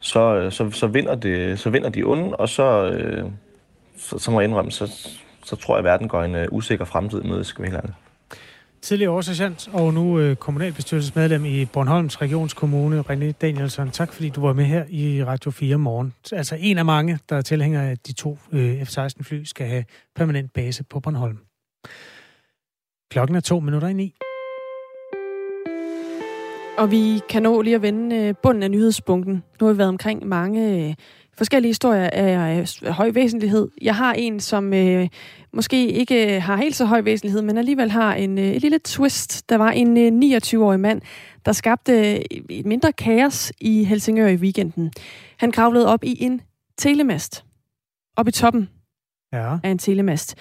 [0.01, 3.25] så, øh, så, så, vinder det, så vinder de onde, og så, øh,
[3.99, 5.13] så, så må jeg indrømme, så,
[5.45, 7.95] så tror jeg, at verden går en uh, usikker fremtid med, skal vi helt ærligt.
[8.83, 13.91] Tidligere årsagsjant og nu øh, kommunalbestyrelsesmedlem i Bornholms Regionskommune, René Danielsen.
[13.91, 16.15] Tak fordi du var med her i Radio 4 morgen.
[16.33, 19.85] Altså en af mange, der er tilhænger af, at de to øh, F-16-fly skal have
[20.15, 21.39] permanent base på Bornholm.
[23.11, 24.15] Klokken er to minutter i ni.
[26.79, 29.43] Og vi kan nå lige at vende øh, bunden af nyhedspunkten.
[29.61, 30.95] Nu har vi været omkring mange øh,
[31.39, 33.69] forskellige historier af høj væsentlighed.
[33.83, 35.09] Jeg har en, som øh,
[35.53, 39.49] måske ikke har helt så høj væsentlighed, men alligevel har en, øh, et lille twist.
[39.49, 41.01] Der var en øh, 29-årig mand,
[41.47, 42.23] der skabte
[42.53, 44.93] et mindre kaos i Helsingør i weekenden.
[45.37, 46.41] Han kravlede op i en
[46.79, 47.45] telemast.
[48.17, 48.69] Op i toppen
[49.33, 49.59] ja.
[49.63, 50.35] af en telemast.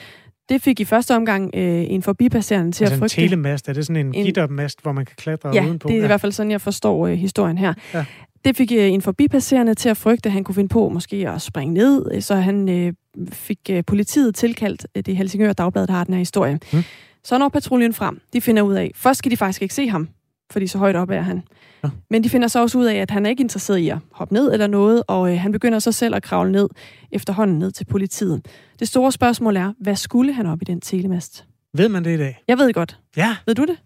[0.50, 3.22] Det fik i første omgang øh, en forbipasserende til altså at frygte.
[3.22, 5.88] en telemast, er det sådan en, en gittermast, hvor man kan klatre ja, udenpå?
[5.88, 6.04] det er ja.
[6.04, 7.74] i hvert fald sådan, jeg forstår øh, historien her.
[7.94, 8.06] Ja.
[8.46, 11.42] Det fik øh, en forbipasserende til at frygte, at han kunne finde på måske at
[11.42, 12.94] springe ned, øh, så han øh,
[13.32, 14.88] fik øh, politiet tilkaldt.
[14.96, 16.60] Øh, det Helsingør Dagblad, der har den her historie.
[16.74, 16.84] Mm.
[17.24, 20.10] Så når patruljen frem, de finder ud af, først skal de faktisk ikke se ham,
[20.52, 21.44] fordi så højt op er han.
[21.84, 21.90] Ja.
[22.10, 24.34] Men de finder så også ud af, at han er ikke interesseret i at hoppe
[24.34, 26.70] ned eller noget, og øh, han begynder så selv at kravle ned
[27.12, 28.46] efterhånden ned til politiet.
[28.80, 31.46] Det store spørgsmål er, hvad skulle han op i den telemast?
[31.74, 32.44] Ved man det i dag?
[32.48, 33.00] Jeg ved godt.
[33.18, 33.36] Ja.
[33.46, 33.78] Ved du det?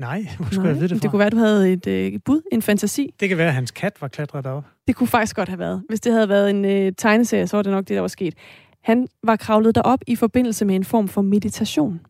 [0.00, 1.02] Nej, hvor skulle Nej, jeg vide det fra?
[1.02, 3.14] Det kunne være, du havde et øh, bud, en fantasi.
[3.20, 4.64] Det kan være, at hans kat var klatret op.
[4.86, 5.82] Det kunne faktisk godt have været.
[5.88, 8.34] Hvis det havde været en øh, tegneserie, så var det nok det, der var sket.
[8.82, 12.00] Han var kravlet derop i forbindelse med en form for meditation.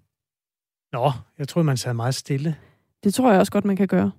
[0.93, 2.57] Nå, jeg troede, man sad meget stille.
[3.05, 4.11] Det tror jeg også godt, man kan gøre.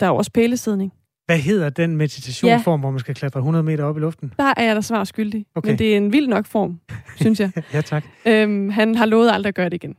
[0.00, 0.92] Der er jo også pælesidning.
[1.26, 2.82] Hvad hedder den meditationsform, ja.
[2.82, 4.32] hvor man skal klatre 100 meter op i luften?
[4.38, 5.46] Der er jeg da svar skyldig.
[5.54, 5.68] Okay.
[5.68, 6.80] Men det er en vild nok form,
[7.16, 7.50] synes jeg.
[7.74, 8.04] ja, tak.
[8.26, 9.96] Øhm, han har lovet aldrig at gøre det igen.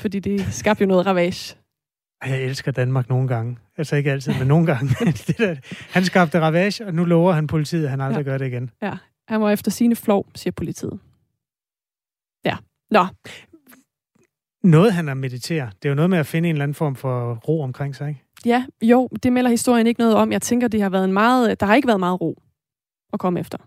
[0.00, 1.56] fordi det skabte jo noget ravage.
[2.26, 3.58] Jeg elsker Danmark nogle gange.
[3.76, 4.88] Altså ikke altid, men nogle gange.
[5.26, 5.56] det der,
[5.90, 8.30] han skabte ravage, og nu lover han politiet, at han aldrig ja.
[8.30, 8.70] gør det igen.
[8.82, 8.92] Ja,
[9.28, 10.98] han var efter sine flov, siger politiet.
[12.44, 12.56] Ja,
[12.90, 13.06] nå.
[14.62, 15.70] Noget han er mediterer.
[15.70, 18.08] Det er jo noget med at finde en eller anden form for ro omkring sig,
[18.08, 18.20] ikke?
[18.46, 20.32] Ja, jo, det melder historien ikke noget om.
[20.32, 22.42] Jeg tænker, det har været en meget, der har ikke været meget ro
[23.12, 23.58] at komme efter.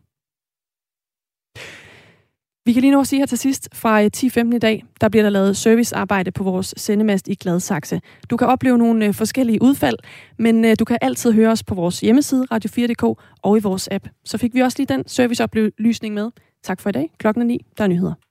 [2.68, 5.10] Vi kan lige nå at sige her til sidst, fra øh, 10.15 i dag, der
[5.10, 8.02] bliver der lavet servicearbejde på vores sendemast i Gladsaxe.
[8.30, 9.98] Du kan opleve nogle øh, forskellige udfald,
[10.38, 13.04] men øh, du kan altid høre os på vores hjemmeside, radio4.dk
[13.42, 14.08] og i vores app.
[14.26, 16.32] Så fik vi også lige den serviceoplysning med.
[16.64, 17.12] Tak for i dag.
[17.18, 17.66] Klokken er 9.
[17.78, 18.27] Der er nyheder.